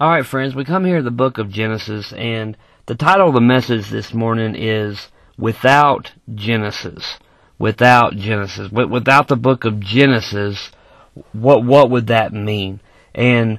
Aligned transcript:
All 0.00 0.08
right, 0.08 0.24
friends, 0.24 0.54
we 0.54 0.64
come 0.64 0.86
here 0.86 0.96
to 0.96 1.02
the 1.02 1.10
book 1.10 1.36
of 1.36 1.50
Genesis, 1.50 2.14
and 2.14 2.56
the 2.86 2.94
title 2.94 3.28
of 3.28 3.34
the 3.34 3.40
message 3.42 3.90
this 3.90 4.14
morning 4.14 4.54
is 4.56 5.08
Without 5.36 6.12
Genesis. 6.34 7.18
Without 7.58 8.16
Genesis. 8.16 8.72
Without 8.72 9.28
the 9.28 9.36
book 9.36 9.66
of 9.66 9.78
Genesis, 9.78 10.70
what 11.32 11.64
what 11.64 11.90
would 11.90 12.06
that 12.06 12.32
mean? 12.32 12.80
And 13.14 13.58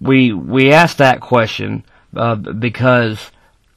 we 0.00 0.32
we 0.32 0.72
asked 0.72 0.96
that 0.96 1.20
question 1.20 1.84
uh, 2.16 2.36
because 2.36 3.30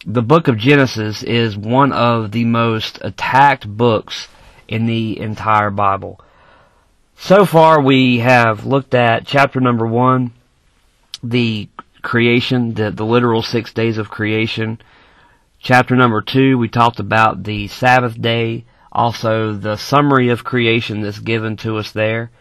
the 0.06 0.22
book 0.22 0.48
of 0.48 0.58
Genesis 0.58 1.24
is 1.24 1.58
one 1.58 1.92
of 1.92 2.32
the 2.32 2.46
most 2.46 3.00
attacked 3.02 3.68
books 3.68 4.30
in 4.70 4.86
the 4.86 5.20
entire 5.20 5.72
Bible. 5.72 6.22
So 7.18 7.46
far, 7.46 7.82
we 7.82 8.20
have 8.20 8.66
looked 8.66 8.94
at 8.94 9.28
chapter 9.28 9.60
number 9.60 9.86
one, 9.86 10.32
the 11.30 11.70
creation, 12.02 12.74
the, 12.74 12.92
the 12.92 13.06
literal 13.06 13.42
six 13.42 13.74
days 13.74 13.98
of 13.98 14.10
creation. 14.10 14.80
Chapter 15.60 15.96
number 15.96 16.22
two, 16.22 16.58
we 16.58 16.68
talked 16.68 17.00
about 17.00 17.44
the 17.44 17.68
Sabbath 17.68 18.22
day, 18.22 18.66
also 18.92 19.54
the 19.54 19.78
summary 19.78 20.30
of 20.30 20.44
creation 20.44 21.02
that's 21.02 21.20
given 21.20 21.58
to 21.58 21.78
us 21.78 21.92
there. 21.92 22.32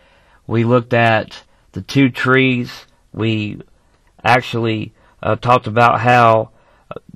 We 0.47 0.65
looked 0.65 0.93
at 0.93 1.43
the 1.73 1.83
two 1.83 2.11
trees. 2.11 2.85
We 3.13 3.61
actually 4.23 4.93
uh, 5.23 5.37
talked 5.37 5.67
about 5.67 6.01
how 6.01 6.51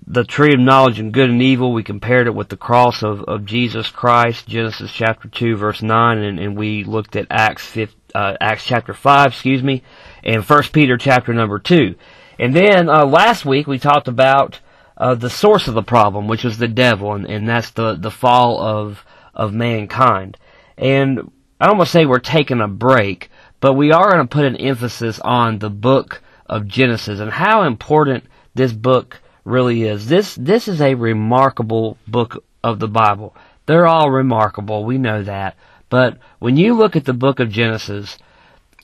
the 0.07 0.25
tree 0.25 0.55
of 0.55 0.61
knowledge 0.61 0.99
and 0.99 1.13
good 1.13 1.29
and 1.29 1.43
evil, 1.43 1.73
we 1.73 1.83
compared 1.83 2.27
it 2.27 2.35
with 2.35 2.49
the 2.49 2.57
cross 2.57 3.03
of, 3.03 3.23
of 3.25 3.45
Jesus 3.45 3.91
Christ, 3.91 4.49
Genesis 4.49 4.91
chapter 4.91 5.29
2 5.29 5.57
verse 5.57 5.83
9, 5.83 6.19
and, 6.19 6.41
and 6.41 6.57
we 6.57 6.83
looked 6.83 7.15
at 7.15 7.27
Acts 7.29 7.67
5, 7.67 7.95
uh, 8.15 8.37
Acts 8.41 8.65
chapter 8.65 8.95
5, 8.95 9.29
excuse 9.29 9.63
me, 9.63 9.83
and 10.23 10.45
1 10.45 10.63
Peter 10.73 10.97
chapter 10.97 11.33
number 11.33 11.59
2. 11.59 11.95
And 12.39 12.55
then, 12.55 12.89
uh, 12.89 13.05
last 13.05 13.45
week 13.45 13.67
we 13.67 13.79
talked 13.79 14.09
about, 14.09 14.61
uh, 14.97 15.15
the 15.15 15.31
source 15.31 15.69
of 15.69 15.75
the 15.75 15.83
problem, 15.83 16.27
which 16.27 16.45
was 16.45 16.59
the 16.59 16.69
devil, 16.69 17.13
and, 17.15 17.27
and 17.27 17.49
that's 17.49 17.71
the, 17.71 17.95
the 17.95 18.11
fall 18.11 18.61
of, 18.61 19.05
of 19.35 19.53
mankind. 19.53 20.37
And 20.77 21.31
I 21.61 21.67
don't 21.67 21.77
want 21.77 21.89
to 21.89 21.93
say 21.93 22.07
we're 22.07 22.21
taking 22.21 22.61
a 22.61 22.69
break, 22.69 23.31
but 23.61 23.75
we 23.75 23.93
are 23.93 24.11
going 24.11 24.27
to 24.27 24.33
put 24.33 24.45
an 24.45 24.57
emphasis 24.57 25.19
on 25.21 25.59
the 25.59 25.71
book 25.71 26.23
of 26.47 26.67
Genesis 26.67 27.21
and 27.21 27.31
how 27.31 27.63
important 27.63 28.25
this 28.55 28.73
book 28.73 29.21
really 29.45 29.83
is. 29.83 30.09
This 30.09 30.35
this 30.37 30.69
is 30.69 30.81
a 30.81 30.95
remarkable 30.95 31.97
book 32.07 32.45
of 32.63 32.79
the 32.79 32.89
Bible. 32.89 33.35
They're 33.67 33.87
all 33.87 34.11
remarkable, 34.11 34.85
we 34.85 34.99
know 34.99 35.23
that. 35.23 35.57
But 35.89 36.19
when 36.39 36.57
you 36.57 36.75
look 36.75 36.97
at 36.97 37.05
the 37.05 37.13
book 37.13 37.41
of 37.41 37.51
Genesis, 37.51 38.19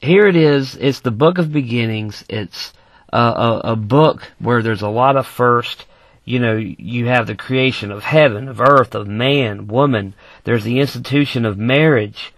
here 0.01 0.27
it 0.27 0.37
is. 0.37 0.77
It's 0.77 1.01
the 1.01 1.11
book 1.11 1.39
of 1.39 1.53
beginnings. 1.53 2.25
It's 2.29 2.73
a, 3.13 3.19
a, 3.19 3.61
a 3.73 3.77
book 3.77 4.33
where 4.39 4.63
there's 4.63 4.83
a 4.83 4.89
lot 4.89 5.17
of 5.17 5.27
first. 5.27 5.87
You 6.25 6.39
know, 6.39 6.57
you 6.57 7.07
have 7.07 7.27
the 7.27 7.35
creation 7.35 7.91
of 7.91 8.05
heaven, 8.05 8.49
of 8.49 8.61
earth, 8.61 8.95
of 8.95 9.07
man, 9.07 9.67
woman. 9.67 10.15
There's 10.45 10.65
the 10.65 10.81
institution 10.81 11.45
of 11.45 11.59
marriage, 11.59 12.33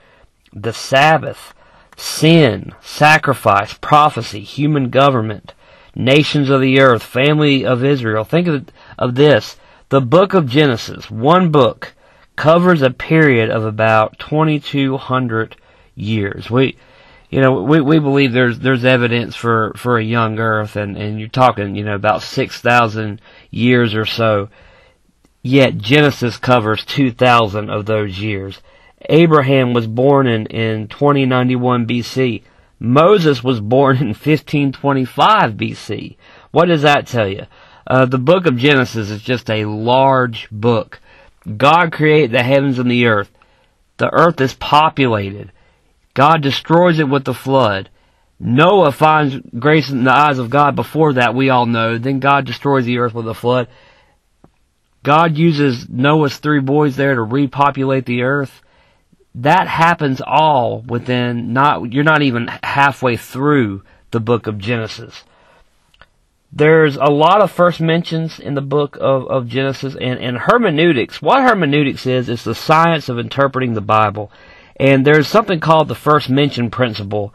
the 0.53 0.73
Sabbath, 0.73 1.55
sin, 1.97 2.73
sacrifice, 2.81 3.75
prophecy, 3.75 4.41
human 4.41 4.91
government, 4.91 5.55
nations 5.95 6.51
of 6.51 6.61
the 6.61 6.81
earth, 6.81 7.03
family 7.03 7.65
of 7.65 7.85
Israel. 7.85 8.25
Think 8.25 8.49
of, 8.49 8.67
of 8.99 9.15
this. 9.15 9.57
The 9.89 10.01
book 10.01 10.35
of 10.35 10.49
Genesis, 10.49 11.11
one 11.11 11.53
book, 11.53 11.95
covers 12.37 12.83
a 12.83 12.91
period 12.91 13.51
of 13.51 13.65
about 13.65 14.19
2200 14.19 15.57
years. 15.95 16.51
We, 16.51 16.77
you 17.31 17.41
know, 17.41 17.63
we, 17.63 17.81
we 17.81 17.99
believe 17.99 18.33
there's, 18.33 18.59
there's 18.59 18.85
evidence 18.85 19.35
for, 19.35 19.73
for 19.77 19.99
a 19.99 20.05
young 20.05 20.39
earth 20.39 20.77
and, 20.77 20.97
and 20.97 21.19
you're 21.19 21.29
talking, 21.29 21.75
you 21.75 21.85
know, 21.85 21.95
about 21.95 22.23
6,000 22.23 23.21
years 23.51 23.95
or 23.95 24.05
so. 24.05 24.49
Yet 25.43 25.79
Genesis 25.79 26.37
covers 26.37 26.85
2,000 26.85 27.71
of 27.71 27.87
those 27.87 28.19
years. 28.19 28.61
Abraham 29.09 29.73
was 29.73 29.87
born 29.87 30.27
in, 30.27 30.47
in 30.47 30.89
2091 30.89 31.87
BC. 31.87 32.43
Moses 32.79 33.43
was 33.43 33.61
born 33.61 33.97
in 33.97 34.09
1525 34.09 35.53
BC. 35.53 36.17
What 36.51 36.67
does 36.67 36.83
that 36.83 37.07
tell 37.07 37.29
you? 37.29 37.47
Uh, 37.87 38.05
the 38.05 38.19
book 38.19 38.47
of 38.47 38.57
Genesis 38.57 39.11
is 39.11 39.23
just 39.23 39.49
a 39.49 39.65
large 39.65 40.51
book. 40.51 41.01
God 41.57 41.93
created 41.93 42.33
the 42.33 42.43
heavens 42.43 42.79
and 42.79 42.91
the 42.91 43.07
earth. 43.07 43.31
The 43.99 44.11
earth 44.13 44.41
is 44.41 44.55
populated. 44.55 45.53
God 46.15 46.43
destroys 46.43 46.99
it 46.99 47.09
with 47.09 47.25
the 47.25 47.35
flood. 47.35 47.91
Noah 48.39 48.93
finds 48.93 49.37
grace 49.59 49.91
in 49.91 50.05
the 50.05 50.15
eyes 50.15 50.39
of 50.39 50.51
God 50.51 50.77
before 50.77 51.15
that, 51.15 51.35
we 51.35 51.49
all 51.49 51.67
know. 51.67 51.99
Then 51.99 52.21
God 52.21 52.45
destroys 52.45 52.85
the 52.85 52.99
earth 52.99 53.15
with 53.15 53.29
a 53.29 53.35
flood. 53.35 53.69
God 55.03 55.37
uses 55.37 55.89
Noah's 55.89 56.37
three 56.37 56.61
boys 56.61 56.97
there 56.97 57.15
to 57.15 57.23
repopulate 57.23 58.07
the 58.07 58.23
earth 58.23 58.63
that 59.37 59.69
happens 59.69 60.23
all 60.27 60.81
within 60.81 61.53
not, 61.53 61.93
you're 61.93 62.05
not 62.05 62.23
even 62.23 62.49
halfway 62.63 63.17
through 63.17 63.83
the 64.11 64.21
book 64.21 64.47
of 64.47 64.59
Genesis. 64.59 65.25
There's 66.53 66.97
a 66.97 67.05
lot 67.05 67.43
of 67.43 67.51
first 67.51 67.81
mentions 67.81 68.39
in 68.39 68.55
the 68.55 68.63
book 68.63 68.97
of, 69.01 69.27
of 69.27 69.49
Genesis 69.49 69.95
and, 70.01 70.19
and 70.21 70.39
hermeneutics. 70.39 71.21
What 71.21 71.43
hermeneutics 71.43 72.07
is, 72.07 72.29
is 72.29 72.45
the 72.45 72.55
science 72.55 73.09
of 73.09 73.19
interpreting 73.19 73.75
the 73.75 73.81
Bible. 73.81 74.31
And 74.77 75.07
there's 75.07 75.29
something 75.29 75.61
called 75.61 75.89
the 75.89 75.95
first 75.95 76.31
mention 76.31 76.71
principle, 76.71 77.35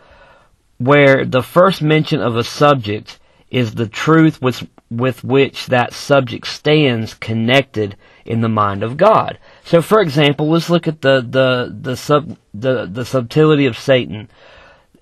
where 0.77 1.25
the 1.25 1.43
first 1.43 1.81
mention 1.81 2.21
of 2.21 2.35
a 2.35 2.43
subject 2.43 3.19
is 3.49 3.75
the 3.75 3.87
truth 3.87 4.41
with, 4.41 4.67
with 4.89 5.23
which 5.23 5.67
that 5.67 5.93
subject 5.93 6.47
stands 6.47 7.13
connected 7.15 7.95
in 8.25 8.41
the 8.41 8.49
mind 8.49 8.81
of 8.83 8.97
God. 8.97 9.37
So, 9.65 9.81
for 9.81 9.99
example, 9.99 10.49
let's 10.49 10.69
look 10.69 10.87
at 10.87 11.01
the 11.01 11.21
the 11.21 11.75
the 11.81 11.97
sub 11.97 12.37
the 12.53 12.85
the 12.85 13.05
subtlety 13.05 13.65
of 13.65 13.77
Satan 13.77 14.29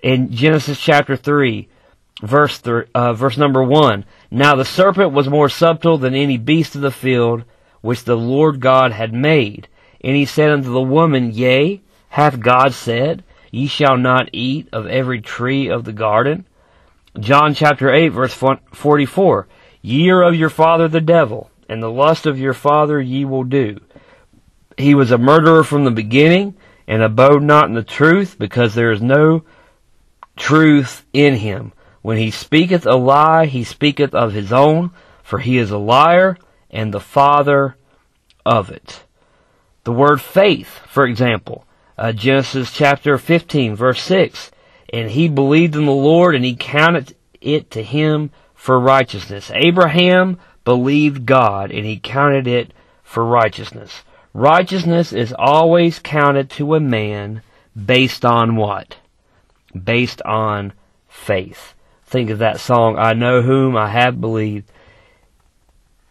in 0.02 0.32
Genesis 0.32 0.80
chapter 0.80 1.16
three, 1.16 1.68
verse 2.22 2.60
uh, 2.94 3.12
verse 3.12 3.36
number 3.36 3.62
one. 3.62 4.04
Now 4.30 4.54
the 4.54 4.64
serpent 4.64 5.12
was 5.12 5.28
more 5.28 5.48
subtle 5.48 5.98
than 5.98 6.14
any 6.14 6.38
beast 6.38 6.74
of 6.74 6.82
the 6.82 6.90
field 6.90 7.44
which 7.80 8.04
the 8.04 8.16
Lord 8.16 8.60
God 8.60 8.92
had 8.92 9.12
made, 9.12 9.68
and 10.02 10.14
he 10.14 10.24
said 10.24 10.50
unto 10.50 10.72
the 10.72 10.80
woman, 10.80 11.32
Yea, 11.32 11.80
hath 12.10 12.40
God 12.40 12.74
said, 12.74 13.24
Ye 13.50 13.66
shall 13.66 13.96
not 13.96 14.30
eat 14.32 14.68
of 14.72 14.86
every 14.86 15.20
tree 15.20 15.68
of 15.68 15.84
the 15.84 15.92
garden? 15.92 16.46
John 17.18 17.54
chapter 17.54 17.92
8 17.92 18.08
verse 18.10 18.34
44. 18.34 19.48
Ye 19.82 20.10
are 20.10 20.22
of 20.22 20.34
your 20.34 20.50
father 20.50 20.88
the 20.88 21.00
devil, 21.00 21.50
and 21.68 21.82
the 21.82 21.90
lust 21.90 22.26
of 22.26 22.38
your 22.38 22.54
father 22.54 23.00
ye 23.00 23.24
will 23.24 23.44
do. 23.44 23.80
He 24.76 24.94
was 24.94 25.10
a 25.10 25.18
murderer 25.18 25.64
from 25.64 25.84
the 25.84 25.90
beginning, 25.90 26.54
and 26.86 27.02
abode 27.02 27.42
not 27.42 27.66
in 27.66 27.74
the 27.74 27.82
truth, 27.82 28.36
because 28.38 28.74
there 28.74 28.92
is 28.92 29.02
no 29.02 29.44
truth 30.36 31.04
in 31.12 31.36
him. 31.36 31.72
When 32.02 32.16
he 32.16 32.30
speaketh 32.30 32.86
a 32.86 32.96
lie, 32.96 33.46
he 33.46 33.64
speaketh 33.64 34.14
of 34.14 34.32
his 34.32 34.52
own, 34.52 34.90
for 35.22 35.38
he 35.38 35.58
is 35.58 35.70
a 35.70 35.78
liar, 35.78 36.38
and 36.70 36.92
the 36.92 37.00
father 37.00 37.76
of 38.46 38.70
it. 38.70 39.04
The 39.84 39.92
word 39.92 40.20
faith, 40.20 40.80
for 40.86 41.04
example, 41.04 41.66
uh, 41.98 42.12
Genesis 42.12 42.72
chapter 42.72 43.18
15, 43.18 43.76
verse 43.76 44.02
6. 44.02 44.50
And 44.92 45.10
he 45.10 45.28
believed 45.28 45.76
in 45.76 45.84
the 45.84 45.92
Lord, 45.92 46.34
and 46.34 46.44
he 46.44 46.56
counted 46.56 47.14
it 47.40 47.70
to 47.72 47.82
him 47.82 48.30
for 48.54 48.80
righteousness. 48.80 49.50
Abraham 49.54 50.38
believed 50.64 51.26
God, 51.26 51.70
and 51.70 51.84
he 51.84 51.98
counted 51.98 52.46
it 52.46 52.72
for 53.02 53.24
righteousness. 53.24 54.02
Righteousness 54.32 55.12
is 55.12 55.34
always 55.36 55.98
counted 55.98 56.50
to 56.50 56.74
a 56.74 56.80
man 56.80 57.42
based 57.74 58.24
on 58.24 58.56
what? 58.56 58.96
Based 59.84 60.22
on 60.22 60.72
faith. 61.08 61.74
Think 62.10 62.30
of 62.30 62.40
that 62.40 62.58
song, 62.58 62.96
I 62.98 63.12
know 63.12 63.42
whom 63.42 63.76
I 63.76 63.88
have 63.90 64.20
believed. 64.20 64.68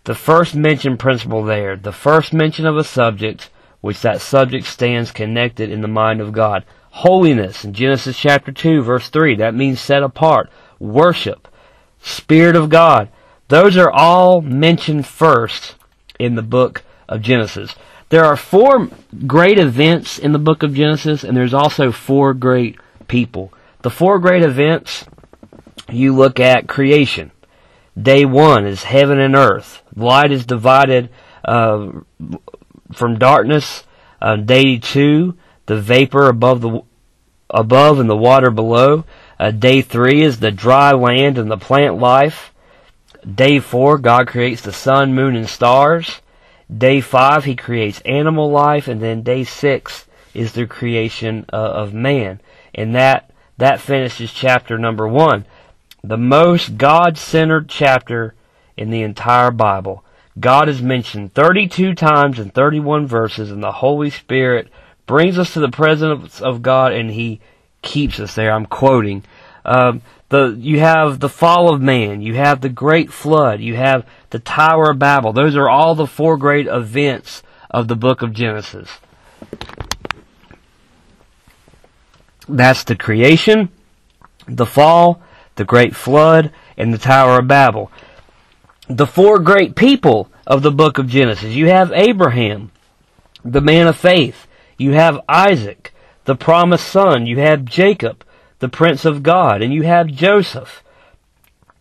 The 0.06 0.16
first 0.16 0.56
mention 0.56 0.96
principle 0.96 1.44
there, 1.44 1.76
the 1.76 1.92
first 1.92 2.32
mention 2.32 2.66
of 2.66 2.78
a 2.78 2.86
subject, 2.86 3.50
which 3.82 4.02
that 4.02 4.22
subject 4.22 4.66
stands 4.66 5.12
connected 5.12 5.70
in 5.70 5.82
the 5.82 5.90
mind 5.90 6.22
of 6.22 6.32
God. 6.32 6.64
Holiness 6.92 7.66
in 7.66 7.74
Genesis 7.74 8.18
chapter 8.18 8.54
2 8.54 8.82
verse 8.82 9.10
3, 9.10 9.36
that 9.36 9.54
means 9.54 9.82
set 9.82 10.02
apart. 10.02 10.50
Worship. 10.80 11.50
Spirit 12.02 12.56
of 12.56 12.70
God. 12.70 13.10
Those 13.50 13.76
are 13.76 13.92
all 13.92 14.40
mentioned 14.40 15.06
first 15.06 15.76
in 16.18 16.36
the 16.36 16.42
book 16.42 16.84
of 17.10 17.22
Genesis. 17.22 17.76
There 18.08 18.24
are 18.24 18.38
four 18.38 18.90
great 19.28 19.60
events 19.60 20.18
in 20.18 20.32
the 20.32 20.40
book 20.40 20.64
of 20.64 20.74
Genesis, 20.74 21.26
and 21.26 21.36
there's 21.36 21.54
also 21.54 21.92
four 21.92 22.34
great 22.34 22.80
people. 23.10 23.52
The 23.82 23.90
four 23.90 24.18
great 24.18 24.44
events, 24.44 25.06
you 25.90 26.16
look 26.16 26.40
at 26.40 26.68
creation. 26.68 27.32
Day 28.02 28.26
one 28.26 28.66
is 28.66 28.84
heaven 28.84 29.20
and 29.20 29.36
earth. 29.36 29.82
Light 29.96 30.32
is 30.32 30.46
divided 30.46 31.10
uh, 31.44 31.92
from 32.92 33.20
darkness. 33.20 33.84
Uh, 34.22 34.36
day 34.36 34.78
two, 34.78 35.38
the 35.66 35.80
vapor 35.80 36.28
above 36.28 36.62
the 36.62 36.82
above 37.50 38.00
and 38.00 38.10
the 38.10 38.16
water 38.16 38.52
below. 38.52 39.06
Uh, 39.40 39.52
day 39.52 39.82
three 39.82 40.22
is 40.22 40.40
the 40.40 40.52
dry 40.52 40.92
land 40.92 41.38
and 41.38 41.50
the 41.50 41.58
plant 41.58 41.98
life. 41.98 42.54
Day 43.24 43.60
four, 43.60 43.98
God 43.98 44.28
creates 44.28 44.62
the 44.62 44.74
sun, 44.74 45.14
moon, 45.14 45.36
and 45.36 45.50
stars. 45.50 46.22
Day 46.76 47.02
five, 47.02 47.46
He 47.46 47.56
creates 47.56 48.02
animal 48.02 48.52
life, 48.52 48.88
and 48.88 49.02
then 49.02 49.24
day 49.24 49.44
six 49.44 50.06
is 50.34 50.54
the 50.54 50.68
creation 50.68 51.46
uh, 51.52 51.56
of 51.56 51.94
man, 51.94 52.40
and 52.76 52.96
that 52.96 53.32
that 53.58 53.82
finishes 53.82 54.32
chapter 54.32 54.78
number 54.78 55.08
one, 55.08 55.46
the 56.04 56.18
most 56.18 56.78
God-centered 56.78 57.70
chapter 57.70 58.36
in 58.78 58.90
the 58.90 59.02
entire 59.02 59.52
Bible. 59.52 60.04
God 60.40 60.70
is 60.70 60.82
mentioned 60.82 61.34
32 61.34 61.94
times 61.96 62.40
in 62.40 62.50
31 62.50 63.08
verses, 63.08 63.52
and 63.52 63.62
the 63.62 63.74
Holy 63.74 64.10
Spirit 64.10 64.70
brings 65.06 65.38
us 65.38 65.54
to 65.54 65.60
the 65.60 65.70
presence 65.70 66.42
of 66.42 66.62
God, 66.62 66.94
and 66.94 67.12
He 67.12 67.42
keeps 67.82 68.20
us 68.20 68.36
there. 68.36 68.52
I'm 68.52 68.66
quoting. 68.66 69.24
Um, 69.66 70.02
the 70.30 70.56
you 70.58 70.80
have 70.80 71.20
the 71.20 71.30
fall 71.30 71.74
of 71.74 71.82
man, 71.82 72.22
you 72.22 72.36
have 72.36 72.62
the 72.62 72.70
great 72.70 73.12
flood, 73.12 73.60
you 73.60 73.76
have 73.76 74.06
the 74.30 74.40
Tower 74.40 74.92
of 74.92 75.00
Babel. 75.00 75.34
Those 75.34 75.56
are 75.56 75.68
all 75.68 75.96
the 75.96 76.08
four 76.08 76.38
great 76.38 76.68
events 76.68 77.44
of 77.70 77.88
the 77.88 77.96
book 77.96 78.22
of 78.22 78.34
Genesis. 78.34 79.00
That's 82.48 82.84
the 82.84 82.96
creation, 82.96 83.70
the 84.48 84.66
fall, 84.66 85.22
the 85.60 85.66
great 85.66 85.96
flood, 85.96 86.52
and 86.78 86.92
the 86.92 86.98
Tower 86.98 87.40
of 87.40 87.48
Babel. 87.48 87.92
The 88.88 89.06
four 89.06 89.38
great 89.38 89.76
people 89.76 90.32
of 90.48 90.64
the 90.64 90.72
book 90.72 90.98
of 90.98 91.08
Genesis. 91.08 91.54
You 91.54 91.68
have 91.68 91.92
Abraham, 91.92 92.72
the 93.46 93.62
man 93.62 93.86
of 93.86 93.96
faith. 93.96 94.48
You 94.78 94.94
have 94.94 95.20
Isaac, 95.28 95.94
the 96.24 96.36
promised 96.36 96.88
son. 96.88 97.28
You 97.28 97.40
have 97.40 97.66
Jacob, 97.66 98.26
the 98.60 98.70
Prince 98.70 99.04
of 99.04 99.22
God, 99.22 99.62
and 99.62 99.74
you 99.74 99.84
have 99.84 100.08
Joseph, 100.08 100.82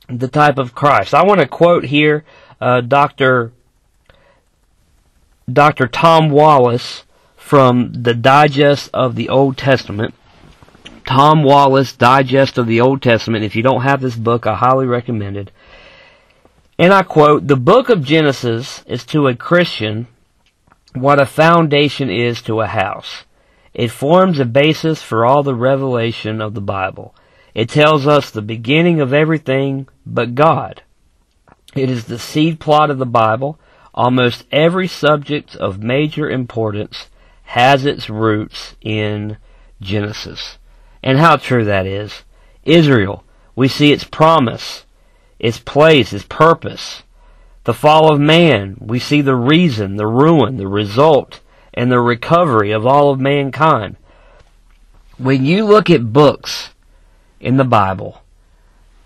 the 0.09 0.29
type 0.29 0.59
of 0.59 0.75
Christ. 0.75 1.15
I 1.15 1.25
want 1.25 1.41
to 1.41 1.47
quote 1.47 1.85
here 1.85 2.25
uh, 2.61 2.81
Dr. 2.81 3.53
Dr. 5.51 5.87
Tom 5.87 6.31
Wallace 6.31 7.05
from 7.37 7.93
the 7.93 8.13
Digest 8.13 8.91
of 8.93 9.15
the 9.15 9.29
Old 9.29 9.57
Testament. 9.57 10.15
Tom 11.09 11.43
Wallace, 11.43 11.95
Digest 11.95 12.59
of 12.59 12.67
the 12.67 12.83
Old 12.83 13.01
Testament. 13.01 13.43
If 13.43 13.57
you 13.57 13.63
don't 13.63 13.81
have 13.81 14.03
this 14.03 14.15
book, 14.15 14.47
I 14.47 14.55
highly 14.55 14.85
recommend 14.85 15.39
it. 15.39 15.51
And 16.79 16.93
I 16.93 17.03
quote, 17.03 17.47
The 17.47 17.57
book 17.57 17.89
of 17.89 18.05
Genesis 18.05 18.85
is 18.87 19.07
to 19.07 19.27
a 19.27 19.35
Christian 19.35 20.07
what 20.93 21.19
a 21.19 21.25
foundation 21.25 22.11
is 22.11 22.43
to 22.43 22.61
a 22.61 22.67
house. 22.67 23.25
It 23.73 23.91
forms 23.91 24.39
a 24.39 24.45
basis 24.45 25.03
for 25.03 25.25
all 25.25 25.43
the 25.43 25.55
revelation 25.55 26.43
of 26.43 26.53
the 26.53 26.61
Bible. 26.61 27.15
It 27.55 27.71
tells 27.71 28.07
us 28.07 28.31
the 28.31 28.43
beginning 28.43 29.01
of 29.01 29.15
everything 29.15 29.89
but 30.05 30.35
God. 30.35 30.83
It 31.75 31.89
is 31.89 32.05
the 32.05 32.19
seed 32.19 32.61
plot 32.61 32.91
of 32.91 32.99
the 32.99 33.07
Bible. 33.07 33.59
Almost 33.95 34.45
every 34.53 34.87
subject 34.87 35.57
of 35.57 35.83
major 35.83 36.29
importance 36.29 37.09
has 37.45 37.87
its 37.87 38.11
roots 38.11 38.77
in 38.83 39.39
Genesis. 39.81 40.58
And 41.09 41.21
how 41.21 41.37
true 41.39 41.65
that 41.65 41.87
is. 41.87 42.25
Israel, 42.67 43.25
we 43.57 43.67
see 43.67 43.93
its 43.93 44.05
promise, 44.05 44.85
its 45.39 45.59
place, 45.59 46.13
its 46.13 46.27
purpose. 46.29 47.03
The 47.65 47.73
fall 47.73 48.13
of 48.13 48.21
man, 48.21 48.77
we 48.79 48.99
see 48.99 49.23
the 49.23 49.35
reason, 49.35 49.97
the 49.97 50.07
ruin, 50.07 50.59
the 50.59 50.69
result, 50.69 51.41
and 51.73 51.91
the 51.91 51.99
recovery 51.99 52.73
of 52.73 52.87
all 52.87 53.11
of 53.11 53.19
mankind. 53.21 53.97
When 55.17 55.47
you 55.47 55.65
look 55.65 55.89
at 55.89 56.13
books 56.13 56.75
in 57.41 57.57
the 57.57 57.65
Bible, 57.65 58.21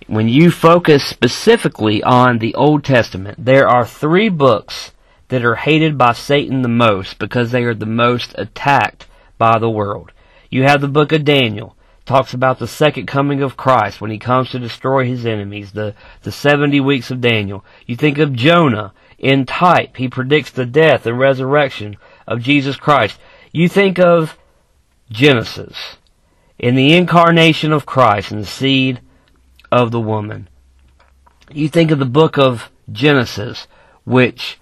when 0.08 0.28
you 0.28 0.50
focus 0.50 1.04
specifically 1.04 2.02
on 2.02 2.40
the 2.40 2.56
Old 2.56 2.82
Testament, 2.82 3.44
there 3.44 3.68
are 3.68 3.86
three 3.86 4.28
books 4.28 4.90
that 5.28 5.44
are 5.44 5.54
hated 5.54 5.96
by 5.96 6.14
Satan 6.14 6.62
the 6.62 6.68
most 6.68 7.20
because 7.20 7.52
they 7.52 7.62
are 7.62 7.74
the 7.74 7.86
most 7.86 8.34
attacked 8.36 9.06
by 9.38 9.60
the 9.60 9.70
world. 9.70 10.10
You 10.50 10.64
have 10.64 10.80
the 10.80 10.88
book 10.88 11.12
of 11.12 11.24
Daniel, 11.24 11.76
talks 12.04 12.34
about 12.34 12.58
the 12.58 12.66
second 12.66 13.06
coming 13.06 13.42
of 13.42 13.56
Christ 13.56 14.00
when 14.00 14.10
he 14.10 14.18
comes 14.18 14.50
to 14.50 14.58
destroy 14.58 15.06
his 15.06 15.24
enemies, 15.24 15.72
the, 15.72 15.94
the 16.22 16.32
70 16.32 16.80
weeks 16.80 17.10
of 17.10 17.20
Daniel. 17.20 17.64
You 17.86 17.96
think 17.96 18.18
of 18.18 18.32
Jonah 18.32 18.92
in 19.18 19.46
type. 19.46 19.96
He 19.96 20.08
predicts 20.08 20.50
the 20.50 20.66
death 20.66 21.06
and 21.06 21.18
resurrection 21.18 21.96
of 22.26 22.42
Jesus 22.42 22.76
Christ. 22.76 23.18
You 23.52 23.68
think 23.68 23.98
of 23.98 24.36
Genesis 25.10 25.96
in 26.58 26.74
the 26.74 26.94
incarnation 26.94 27.72
of 27.72 27.86
Christ 27.86 28.32
and 28.32 28.42
the 28.42 28.46
seed 28.46 29.00
of 29.70 29.90
the 29.90 30.00
woman. 30.00 30.48
You 31.50 31.68
think 31.68 31.90
of 31.90 31.98
the 31.98 32.04
book 32.04 32.38
of 32.38 32.70
Genesis, 32.90 33.66
which 34.04 34.58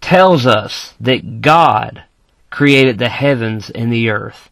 tells 0.00 0.46
us 0.46 0.94
that 1.00 1.40
God 1.40 2.04
created 2.50 2.98
the 2.98 3.08
heavens 3.08 3.70
and 3.70 3.92
the 3.92 4.10
earth. 4.10 4.50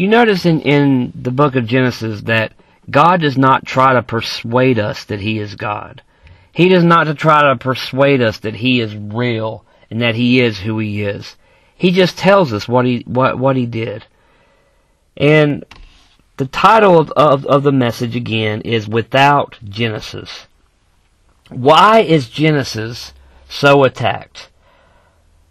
You 0.00 0.08
notice 0.08 0.46
in, 0.46 0.62
in 0.62 1.12
the 1.14 1.30
book 1.30 1.56
of 1.56 1.66
Genesis 1.66 2.22
that 2.22 2.54
God 2.88 3.20
does 3.20 3.36
not 3.36 3.66
try 3.66 3.92
to 3.92 4.02
persuade 4.02 4.78
us 4.78 5.04
that 5.04 5.20
He 5.20 5.38
is 5.38 5.56
God. 5.56 6.00
He 6.52 6.70
does 6.70 6.82
not 6.82 7.04
to 7.04 7.12
try 7.12 7.42
to 7.42 7.56
persuade 7.56 8.22
us 8.22 8.38
that 8.38 8.54
He 8.54 8.80
is 8.80 8.96
real 8.96 9.62
and 9.90 10.00
that 10.00 10.14
He 10.14 10.40
is 10.40 10.60
who 10.60 10.78
He 10.78 11.02
is. 11.02 11.36
He 11.76 11.90
just 11.90 12.16
tells 12.16 12.50
us 12.50 12.66
what 12.66 12.86
He 12.86 13.04
what 13.06 13.38
what 13.38 13.56
He 13.56 13.66
did. 13.66 14.06
And 15.18 15.66
the 16.38 16.46
title 16.46 16.98
of, 16.98 17.10
of, 17.10 17.44
of 17.44 17.62
the 17.62 17.70
message 17.70 18.16
again 18.16 18.62
is 18.62 18.88
Without 18.88 19.58
Genesis. 19.62 20.46
Why 21.50 22.00
is 22.00 22.30
Genesis 22.30 23.12
so 23.50 23.84
attacked? 23.84 24.48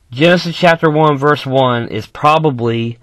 Genesis 0.10 0.58
chapter 0.58 0.90
1 0.90 1.20
verse 1.20 1.46
1 1.46 1.90
is 1.90 2.08
probably 2.08 2.98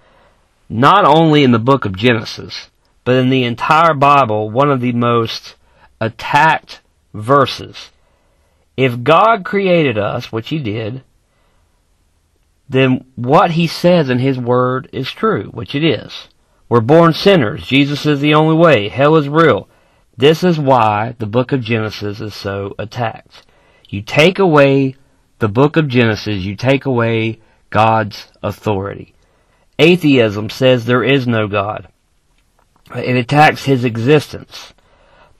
not 0.68 1.04
only 1.04 1.44
in 1.44 1.52
the 1.52 1.58
book 1.58 1.84
of 1.84 1.96
Genesis, 1.96 2.70
but 3.04 3.16
in 3.16 3.30
the 3.30 3.44
entire 3.44 3.94
Bible, 3.94 4.50
one 4.50 4.70
of 4.70 4.80
the 4.80 4.92
most 4.92 5.54
attacked 6.00 6.80
verses. 7.14 7.90
If 8.76 9.02
God 9.02 9.44
created 9.44 9.96
us, 9.96 10.32
which 10.32 10.48
He 10.48 10.58
did, 10.58 11.02
then 12.68 13.06
what 13.14 13.52
He 13.52 13.66
says 13.66 14.10
in 14.10 14.18
His 14.18 14.38
Word 14.38 14.88
is 14.92 15.10
true, 15.10 15.44
which 15.52 15.74
it 15.74 15.84
is. 15.84 16.28
We're 16.68 16.80
born 16.80 17.12
sinners. 17.12 17.66
Jesus 17.66 18.04
is 18.06 18.20
the 18.20 18.34
only 18.34 18.56
way. 18.56 18.88
Hell 18.88 19.16
is 19.16 19.28
real. 19.28 19.68
This 20.16 20.42
is 20.42 20.58
why 20.58 21.14
the 21.18 21.26
book 21.26 21.52
of 21.52 21.60
Genesis 21.60 22.20
is 22.20 22.34
so 22.34 22.74
attacked. 22.78 23.46
You 23.88 24.02
take 24.02 24.38
away 24.38 24.96
the 25.38 25.48
book 25.48 25.76
of 25.76 25.88
Genesis, 25.88 26.42
you 26.42 26.56
take 26.56 26.86
away 26.86 27.40
God's 27.70 28.32
authority. 28.42 29.14
Atheism 29.78 30.50
says 30.50 30.84
there 30.84 31.04
is 31.04 31.26
no 31.26 31.48
God. 31.48 31.88
It 32.94 33.16
attacks 33.16 33.64
his 33.64 33.84
existence. 33.84 34.72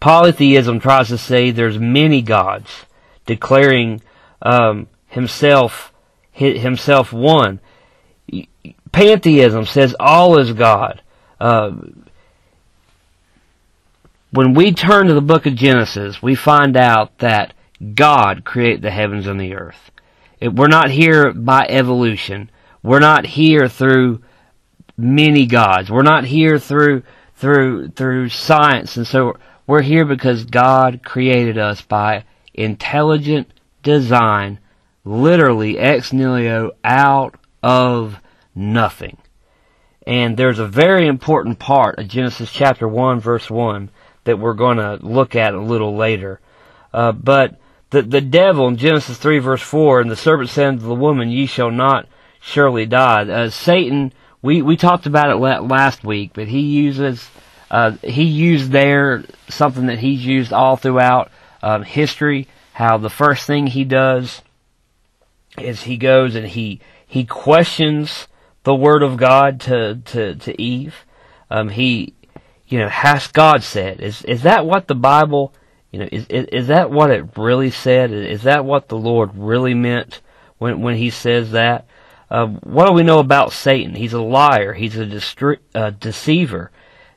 Polytheism 0.00 0.80
tries 0.80 1.08
to 1.08 1.18
say 1.18 1.50
there's 1.50 1.78
many 1.78 2.22
gods, 2.22 2.86
declaring 3.24 4.02
um, 4.42 4.88
himself 5.06 5.92
himself 6.32 7.14
one. 7.14 7.60
Pantheism 8.92 9.64
says 9.64 9.94
all 9.98 10.38
is 10.38 10.52
God. 10.52 11.00
Uh, 11.40 11.72
when 14.30 14.52
we 14.52 14.72
turn 14.72 15.06
to 15.06 15.14
the 15.14 15.22
book 15.22 15.46
of 15.46 15.54
Genesis, 15.54 16.22
we 16.22 16.34
find 16.34 16.76
out 16.76 17.18
that 17.18 17.54
God 17.94 18.44
created 18.44 18.82
the 18.82 18.90
heavens 18.90 19.26
and 19.26 19.40
the 19.40 19.54
earth. 19.54 19.90
It, 20.40 20.54
we're 20.54 20.68
not 20.68 20.90
here 20.90 21.32
by 21.32 21.66
evolution. 21.68 22.50
We're 22.86 23.00
not 23.00 23.26
here 23.26 23.68
through 23.68 24.22
many 24.96 25.46
gods. 25.46 25.90
We're 25.90 26.02
not 26.02 26.24
here 26.24 26.60
through 26.60 27.02
through 27.34 27.88
through 27.88 28.28
science, 28.28 28.96
and 28.96 29.04
so 29.04 29.38
we're 29.66 29.82
here 29.82 30.04
because 30.04 30.44
God 30.44 31.00
created 31.04 31.58
us 31.58 31.80
by 31.80 32.22
intelligent 32.54 33.48
design, 33.82 34.60
literally 35.04 35.76
ex 35.76 36.12
nihilo, 36.12 36.76
out 36.84 37.34
of 37.60 38.20
nothing. 38.54 39.16
And 40.06 40.36
there's 40.36 40.60
a 40.60 40.68
very 40.68 41.08
important 41.08 41.58
part 41.58 41.98
of 41.98 42.06
Genesis 42.06 42.52
chapter 42.52 42.86
1 42.86 43.18
verse 43.18 43.50
1 43.50 43.90
that 44.22 44.38
we're 44.38 44.54
going 44.54 44.76
to 44.76 45.04
look 45.04 45.34
at 45.34 45.54
a 45.54 45.60
little 45.60 45.96
later. 45.96 46.38
Uh, 46.94 47.10
but 47.10 47.58
the, 47.90 48.02
the 48.02 48.20
devil 48.20 48.68
in 48.68 48.76
Genesis 48.76 49.18
3 49.18 49.40
verse 49.40 49.62
4, 49.62 50.02
and 50.02 50.08
the 50.08 50.14
serpent 50.14 50.50
said 50.50 50.68
unto 50.68 50.86
the 50.86 50.94
woman, 50.94 51.30
ye 51.30 51.46
shall 51.46 51.72
not 51.72 52.06
surely 52.46 52.86
die. 52.86 53.22
Uh, 53.22 53.50
Satan, 53.50 54.12
we, 54.42 54.62
we 54.62 54.76
talked 54.76 55.06
about 55.06 55.30
it 55.30 55.36
last 55.36 56.04
week, 56.04 56.30
but 56.34 56.48
he 56.48 56.60
uses, 56.60 57.28
uh, 57.70 57.92
he 58.02 58.24
used 58.24 58.70
there 58.70 59.24
something 59.48 59.86
that 59.86 59.98
he's 59.98 60.24
used 60.24 60.52
all 60.52 60.76
throughout 60.76 61.30
um, 61.62 61.82
history, 61.82 62.48
how 62.72 62.98
the 62.98 63.10
first 63.10 63.46
thing 63.46 63.66
he 63.66 63.84
does 63.84 64.42
is 65.58 65.82
he 65.82 65.96
goes 65.96 66.34
and 66.34 66.46
he, 66.46 66.80
he 67.06 67.24
questions 67.24 68.28
the 68.64 68.74
word 68.74 69.02
of 69.02 69.16
God 69.16 69.60
to 69.60 69.94
to 70.06 70.34
to 70.34 70.60
Eve. 70.60 71.06
Um, 71.48 71.68
he 71.68 72.16
you 72.68 72.78
know, 72.78 72.88
has 72.88 73.28
God 73.28 73.62
said? 73.62 74.00
Is 74.00 74.22
is 74.22 74.42
that 74.42 74.66
what 74.66 74.88
the 74.88 74.94
Bible, 74.94 75.54
you 75.90 76.00
know, 76.00 76.08
is 76.10 76.26
is, 76.28 76.46
is 76.46 76.66
that 76.68 76.90
what 76.90 77.10
it 77.10 77.36
really 77.36 77.70
said? 77.70 78.10
Is 78.10 78.42
that 78.42 78.64
what 78.64 78.88
the 78.88 78.96
Lord 78.96 79.30
really 79.34 79.74
meant 79.74 80.20
when 80.58 80.80
when 80.80 80.96
He 80.96 81.10
says 81.10 81.52
that? 81.52 81.86
Uh, 82.30 82.46
what 82.46 82.86
do 82.86 82.92
we 82.92 83.02
know 83.02 83.18
about 83.18 83.52
Satan? 83.52 83.94
He's 83.94 84.12
a 84.12 84.20
liar. 84.20 84.72
He's 84.72 84.96
a 84.96 85.58
uh, 85.74 85.90
deceiver. 85.90 86.70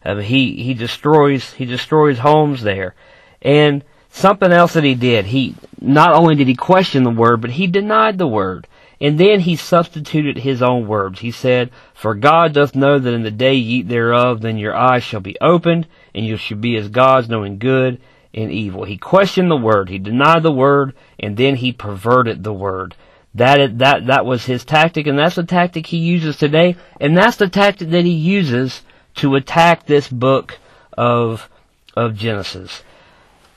Uh, 0.04 0.18
he 0.18 0.64
he 0.64 0.74
destroys 0.74 1.54
he 1.54 1.66
destroys 1.66 2.20
homes 2.20 2.62
there, 2.62 2.96
and 3.42 3.84
something 4.10 4.52
else 4.52 4.74
that 4.74 4.84
he 4.84 4.96
did. 4.96 5.26
He 5.26 5.56
not 5.82 6.14
only 6.14 6.36
did 6.36 6.48
he 6.48 6.56
question 6.56 7.04
the 7.04 7.10
word, 7.10 7.42
but 7.42 7.52
he 7.52 7.68
denied 7.68 8.18
the 8.18 8.28
word. 8.28 8.68
And 9.02 9.18
then 9.18 9.40
he 9.40 9.56
substituted 9.56 10.40
his 10.40 10.62
own 10.62 10.86
words. 10.86 11.22
He 11.22 11.32
said, 11.32 11.72
For 11.94 12.14
God 12.16 12.54
doth 12.54 12.76
know 12.76 13.00
that 13.00 13.14
in 13.14 13.24
the 13.24 13.32
day 13.32 13.54
ye 13.54 13.80
eat 13.80 13.88
thereof, 13.88 14.42
then 14.42 14.58
your 14.58 14.76
eyes 14.76 15.04
shall 15.04 15.22
be 15.22 15.40
opened, 15.40 15.88
and 16.14 16.26
you 16.26 16.36
shall 16.36 16.58
be 16.58 16.76
as 16.76 16.90
gods, 16.90 17.30
knowing 17.30 17.60
good 17.60 18.02
and 18.34 18.52
evil. 18.52 18.84
He 18.84 18.98
questioned 18.98 19.50
the 19.50 19.56
word, 19.56 19.90
he 19.90 20.00
denied 20.00 20.44
the 20.44 20.52
word, 20.52 20.94
and 21.18 21.38
then 21.38 21.56
he 21.56 21.72
perverted 21.72 22.44
the 22.44 22.54
word. 22.54 22.96
That 23.36 23.78
that 23.78 24.08
that 24.08 24.26
was 24.26 24.46
his 24.46 24.66
tactic, 24.66 25.06
and 25.06 25.18
that's 25.18 25.36
the 25.36 25.44
tactic 25.44 25.88
he 25.88 25.98
uses 25.98 26.38
today, 26.38 26.76
and 27.00 27.16
that's 27.16 27.38
the 27.38 27.48
tactic 27.48 27.90
that 27.90 28.06
he 28.06 28.12
uses 28.12 28.82
to 29.16 29.36
attack 29.36 29.86
this 29.86 30.08
book 30.08 30.58
of 30.98 31.50
of 31.96 32.16
Genesis. 32.16 32.84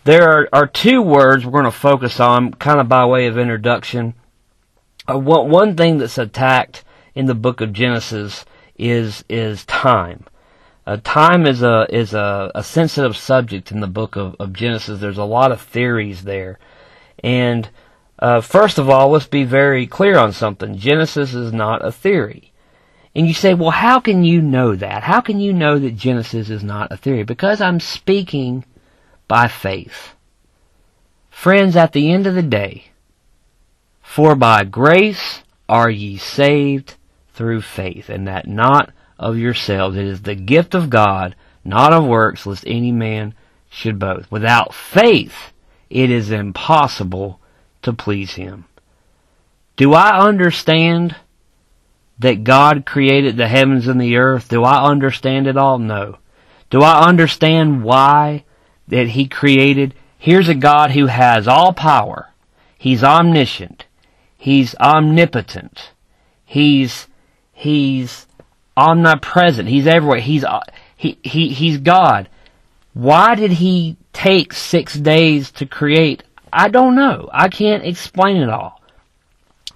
There 0.05 0.29
are, 0.29 0.49
are 0.53 0.67
two 0.67 1.01
words 1.01 1.45
we're 1.45 1.53
going 1.53 1.65
to 1.65 1.71
focus 1.71 2.19
on, 2.19 2.55
kind 2.55 2.81
of 2.81 2.89
by 2.89 3.07
way 3.07 3.27
of 3.29 3.39
introduction. 3.39 4.15
Uh, 5.09 5.19
one, 5.19 5.49
one 5.49 5.77
thing 5.77 5.99
that's 5.99 6.19
attacked 6.19 6.85
in 7.15 7.27
the 7.27 7.35
book 7.35 7.61
of 7.61 7.73
Genesis 7.73 8.45
is 8.77 9.25
is 9.29 9.65
time. 9.65 10.25
Uh, 10.87 10.99
time 11.05 11.47
is 11.47 11.63
a 11.63 11.87
is 11.89 12.13
a, 12.15 12.51
a 12.55 12.65
sensitive 12.65 13.17
subject 13.17 13.71
in 13.71 13.81
the 13.81 13.87
book 13.87 14.17
of, 14.17 14.35
of 14.41 14.53
Genesis. 14.53 15.01
There's 15.01 15.19
a 15.19 15.25
lot 15.25 15.53
of 15.53 15.61
theories 15.61 16.25
there, 16.25 16.59
and 17.23 17.69
uh, 18.19 18.41
first 18.41 18.79
of 18.79 18.89
all, 18.89 19.11
let's 19.11 19.27
be 19.27 19.45
very 19.45 19.87
clear 19.87 20.17
on 20.17 20.33
something. 20.33 20.77
Genesis 20.77 21.35
is 21.35 21.53
not 21.53 21.85
a 21.85 21.93
theory. 21.93 22.53
And 23.15 23.27
you 23.27 23.35
say, 23.35 23.53
well, 23.53 23.71
how 23.71 24.01
can 24.01 24.25
you 24.25 24.41
know 24.41 24.75
that? 24.75 25.03
How 25.03 25.21
can 25.21 25.39
you 25.39 25.53
know 25.53 25.79
that 25.79 25.97
Genesis 25.97 26.49
is 26.49 26.63
not 26.63 26.93
a 26.93 26.97
theory? 26.97 27.25
Because 27.25 27.61
I'm 27.61 27.81
speaking 27.81 28.65
by 29.29 29.49
faith. 29.49 30.15
Friends, 31.31 31.77
at 31.77 31.93
the 31.93 32.11
end 32.11 32.27
of 32.27 32.35
the 32.35 32.43
day, 32.43 32.87
for 34.03 34.35
by 34.35 34.65
grace 34.65 35.43
are 35.69 35.91
ye 35.91 36.17
saved 36.17 36.97
through 37.33 37.63
faith, 37.63 38.09
and 38.09 38.27
that 38.29 38.47
not 38.47 38.93
of 39.19 39.39
yourselves. 39.39 39.97
It 39.97 40.05
is 40.05 40.23
the 40.23 40.35
gift 40.35 40.75
of 40.75 40.91
God, 40.91 41.35
not 41.65 41.93
of 41.93 42.05
works, 42.05 42.47
lest 42.47 42.65
any 42.67 42.93
man 42.93 43.35
should 43.71 43.99
boast. 43.99 44.31
Without 44.31 44.75
faith, 44.75 45.53
it 45.89 46.11
is 46.11 46.31
impossible 46.31 47.41
to 47.83 47.93
please 47.93 48.33
Him. 48.33 48.67
Do 49.77 49.95
I 49.95 50.19
understand 50.27 51.17
that 52.19 52.45
God 52.45 52.87
created 52.87 53.37
the 53.37 53.49
heavens 53.49 53.87
and 53.87 54.01
the 54.01 54.17
earth? 54.17 54.49
Do 54.49 54.65
I 54.65 54.85
understand 54.85 55.47
it 55.47 55.57
all? 55.57 55.79
No. 55.79 56.19
Do 56.71 56.83
I 56.83 57.07
understand 57.07 57.83
why 57.83 58.45
that 58.93 59.09
he 59.09 59.27
created. 59.27 59.95
Here's 60.19 60.49
a 60.49 60.55
God 60.55 60.91
who 60.93 61.07
has 61.07 61.49
all 61.49 61.73
power. 61.73 62.31
He's 62.79 63.03
omniscient. 63.03 63.87
He's 64.37 64.75
omnipotent. 64.77 65.93
He's, 66.45 67.09
he's 67.53 68.27
omnipresent. 68.77 69.69
He's 69.69 69.87
everywhere. 69.87 70.21
He's, 70.21 70.45
he, 70.97 71.19
he, 71.23 71.49
he's 71.49 71.79
God. 71.79 72.29
Why 72.93 73.35
did 73.35 73.53
he 73.53 73.97
take 74.13 74.53
six 74.53 74.95
days 74.95 75.51
to 75.53 75.65
create? 75.65 76.23
I 76.53 76.69
don't 76.69 76.95
know. 76.95 77.29
I 77.33 77.49
can't 77.49 77.85
explain 77.85 78.37
it 78.37 78.51
all. 78.51 78.81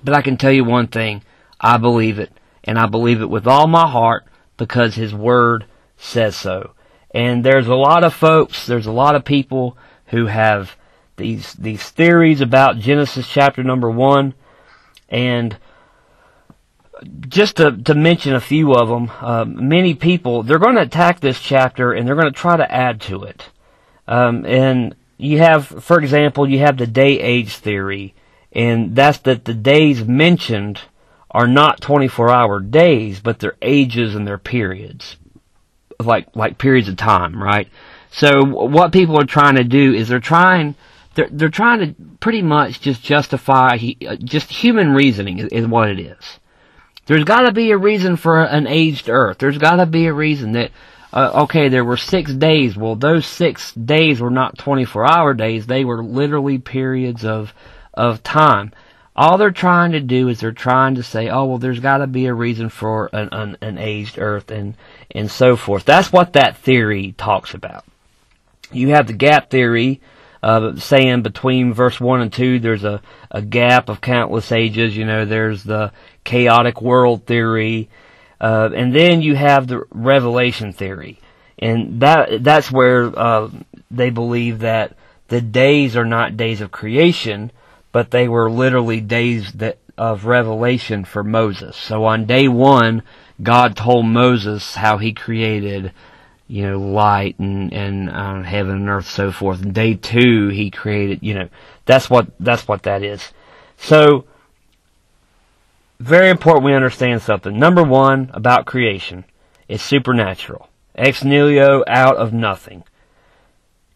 But 0.04 0.14
I 0.14 0.22
can 0.22 0.36
tell 0.36 0.52
you 0.52 0.64
one 0.64 0.88
thing. 0.88 1.22
I 1.60 1.78
believe 1.78 2.18
it. 2.18 2.30
And 2.64 2.78
I 2.78 2.86
believe 2.86 3.22
it 3.22 3.30
with 3.30 3.46
all 3.46 3.66
my 3.66 3.88
heart 3.88 4.24
because 4.56 4.94
his 4.94 5.14
word 5.14 5.66
says 5.96 6.36
so. 6.36 6.72
And 7.12 7.44
there's 7.44 7.68
a 7.68 7.74
lot 7.74 8.04
of 8.04 8.12
folks, 8.12 8.66
there's 8.66 8.86
a 8.86 8.92
lot 8.92 9.14
of 9.14 9.24
people 9.24 9.78
who 10.06 10.26
have 10.26 10.76
these 11.16 11.54
these 11.54 11.82
theories 11.88 12.40
about 12.42 12.78
Genesis 12.78 13.26
chapter 13.26 13.62
number 13.62 13.90
one, 13.90 14.34
and 15.08 15.56
just 17.28 17.56
to 17.56 17.72
to 17.72 17.94
mention 17.94 18.34
a 18.34 18.40
few 18.40 18.74
of 18.74 18.88
them, 18.88 19.10
uh, 19.20 19.44
many 19.46 19.94
people 19.94 20.42
they're 20.42 20.58
going 20.58 20.74
to 20.74 20.82
attack 20.82 21.20
this 21.20 21.40
chapter 21.40 21.92
and 21.92 22.06
they're 22.06 22.16
going 22.16 22.32
to 22.32 22.38
try 22.38 22.56
to 22.56 22.70
add 22.70 23.00
to 23.02 23.22
it. 23.24 23.48
Um, 24.06 24.44
and 24.44 24.94
you 25.16 25.38
have, 25.38 25.66
for 25.66 25.98
example, 25.98 26.48
you 26.48 26.58
have 26.58 26.76
the 26.76 26.86
day 26.86 27.20
age 27.20 27.56
theory, 27.56 28.14
and 28.52 28.94
that's 28.94 29.18
that 29.18 29.44
the 29.44 29.54
days 29.54 30.04
mentioned 30.04 30.82
are 31.30 31.46
not 31.46 31.80
24 31.80 32.30
hour 32.30 32.60
days, 32.60 33.20
but 33.20 33.38
they're 33.38 33.56
ages 33.62 34.14
and 34.14 34.26
they're 34.26 34.38
periods 34.38 35.16
like 36.04 36.34
like 36.34 36.58
periods 36.58 36.88
of 36.88 36.96
time, 36.96 37.42
right? 37.42 37.68
So 38.10 38.44
what 38.44 38.92
people 38.92 39.20
are 39.20 39.26
trying 39.26 39.56
to 39.56 39.64
do 39.64 39.94
is 39.94 40.08
they're 40.08 40.20
trying 40.20 40.74
they're 41.14 41.28
they're 41.30 41.48
trying 41.48 41.80
to 41.80 42.02
pretty 42.20 42.42
much 42.42 42.80
just 42.80 43.02
justify 43.02 43.78
uh, 44.06 44.16
just 44.16 44.50
human 44.50 44.92
reasoning 44.92 45.38
is, 45.38 45.48
is 45.48 45.66
what 45.66 45.88
it 45.90 46.00
is. 46.00 46.40
There's 47.06 47.24
got 47.24 47.42
to 47.42 47.52
be 47.52 47.70
a 47.70 47.78
reason 47.78 48.16
for 48.16 48.42
an 48.42 48.66
aged 48.66 49.08
Earth. 49.08 49.38
There's 49.38 49.58
got 49.58 49.76
to 49.76 49.86
be 49.86 50.06
a 50.06 50.12
reason 50.12 50.52
that 50.52 50.70
uh, 51.16 51.44
okay, 51.44 51.70
there 51.70 51.84
were 51.84 51.96
six 51.96 52.30
days. 52.34 52.76
Well, 52.76 52.94
those 52.94 53.24
six 53.24 53.72
days 53.72 54.20
were 54.20 54.30
not 54.30 54.58
24-hour 54.58 55.32
days. 55.32 55.66
They 55.66 55.82
were 55.82 56.04
literally 56.04 56.58
periods 56.58 57.24
of 57.24 57.54
of 57.94 58.22
time. 58.22 58.72
All 59.16 59.38
they're 59.38 59.50
trying 59.50 59.92
to 59.92 60.00
do 60.00 60.28
is 60.28 60.40
they're 60.40 60.52
trying 60.52 60.96
to 60.96 61.02
say, 61.02 61.30
oh 61.30 61.46
well, 61.46 61.56
there's 61.56 61.80
got 61.80 61.98
to 61.98 62.06
be 62.06 62.26
a 62.26 62.34
reason 62.34 62.68
for 62.68 63.08
an, 63.14 63.30
an, 63.32 63.56
an 63.62 63.78
aged 63.78 64.18
Earth 64.18 64.50
and 64.50 64.74
and 65.10 65.30
so 65.30 65.56
forth. 65.56 65.86
That's 65.86 66.12
what 66.12 66.34
that 66.34 66.58
theory 66.58 67.14
talks 67.16 67.54
about. 67.54 67.86
You 68.70 68.90
have 68.90 69.06
the 69.06 69.14
gap 69.14 69.48
theory, 69.48 70.02
uh, 70.42 70.76
saying 70.76 71.22
between 71.22 71.72
verse 71.72 71.98
1 71.98 72.20
and 72.20 72.32
2 72.32 72.58
there's 72.58 72.84
a, 72.84 73.00
a 73.30 73.40
gap 73.40 73.88
of 73.88 74.02
countless 74.02 74.52
ages. 74.52 74.94
You 74.94 75.06
know, 75.06 75.24
there's 75.24 75.64
the 75.64 75.92
chaotic 76.24 76.82
world 76.82 77.24
theory. 77.24 77.88
Uh, 78.40 78.70
and 78.74 78.94
then 78.94 79.22
you 79.22 79.34
have 79.34 79.66
the 79.66 79.84
revelation 79.90 80.72
theory. 80.72 81.18
And 81.58 82.00
that, 82.00 82.44
that's 82.44 82.70
where, 82.70 83.18
uh, 83.18 83.50
they 83.90 84.10
believe 84.10 84.58
that 84.60 84.94
the 85.28 85.40
days 85.40 85.96
are 85.96 86.04
not 86.04 86.36
days 86.36 86.60
of 86.60 86.70
creation, 86.70 87.50
but 87.92 88.10
they 88.10 88.28
were 88.28 88.50
literally 88.50 89.00
days 89.00 89.52
that, 89.52 89.78
of 89.96 90.26
revelation 90.26 91.04
for 91.04 91.24
Moses. 91.24 91.76
So 91.76 92.04
on 92.04 92.26
day 92.26 92.48
one, 92.48 93.02
God 93.42 93.76
told 93.76 94.06
Moses 94.06 94.74
how 94.74 94.98
he 94.98 95.12
created, 95.12 95.92
you 96.46 96.62
know, 96.62 96.78
light 96.78 97.38
and, 97.38 97.72
and 97.72 98.10
uh, 98.10 98.42
heaven 98.42 98.76
and 98.76 98.88
earth, 98.88 99.08
so 99.08 99.32
forth. 99.32 99.62
And 99.62 99.74
day 99.74 99.94
two, 99.94 100.48
he 100.48 100.70
created, 100.70 101.20
you 101.22 101.34
know, 101.34 101.48
that's 101.86 102.10
what, 102.10 102.28
that's 102.38 102.68
what 102.68 102.82
that 102.82 103.02
is. 103.02 103.32
So, 103.78 104.26
very 105.98 106.30
important 106.30 106.64
we 106.64 106.74
understand 106.74 107.22
something. 107.22 107.58
Number 107.58 107.82
one 107.82 108.30
about 108.34 108.66
creation 108.66 109.24
is 109.68 109.82
supernatural. 109.82 110.68
Ex 110.94 111.24
nihilo, 111.24 111.84
out 111.86 112.16
of 112.16 112.32
nothing. 112.32 112.84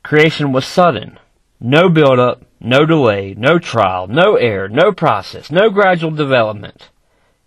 Creation 0.03 0.53
was 0.53 0.67
sudden. 0.67 1.19
No 1.61 1.89
build 1.91 2.19
up, 2.19 2.43
no 2.59 2.87
delay, 2.87 3.35
no 3.37 3.59
trial, 3.59 4.07
no 4.07 4.37
error, 4.37 4.69
no 4.69 4.93
process, 4.93 5.51
no 5.51 5.69
gradual 5.69 6.11
development. 6.11 6.89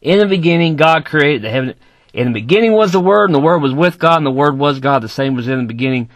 In 0.02 0.20
the 0.20 0.28
beginning, 0.28 0.76
God 0.76 1.06
created 1.06 1.42
the 1.42 1.50
heaven. 1.50 1.74
In 2.14 2.28
the 2.28 2.40
beginning 2.42 2.74
was 2.74 2.92
the 2.92 3.00
Word, 3.00 3.26
and 3.26 3.36
the 3.36 3.40
Word 3.40 3.62
was 3.62 3.74
with 3.74 3.98
God, 3.98 4.18
and 4.18 4.26
the 4.26 4.32
Word 4.32 4.58
was 4.58 4.80
God. 4.80 5.02
The 5.02 5.10
same 5.10 5.34
was 5.34 5.48
in 5.48 5.60
the 5.60 5.66
beginning 5.66 6.10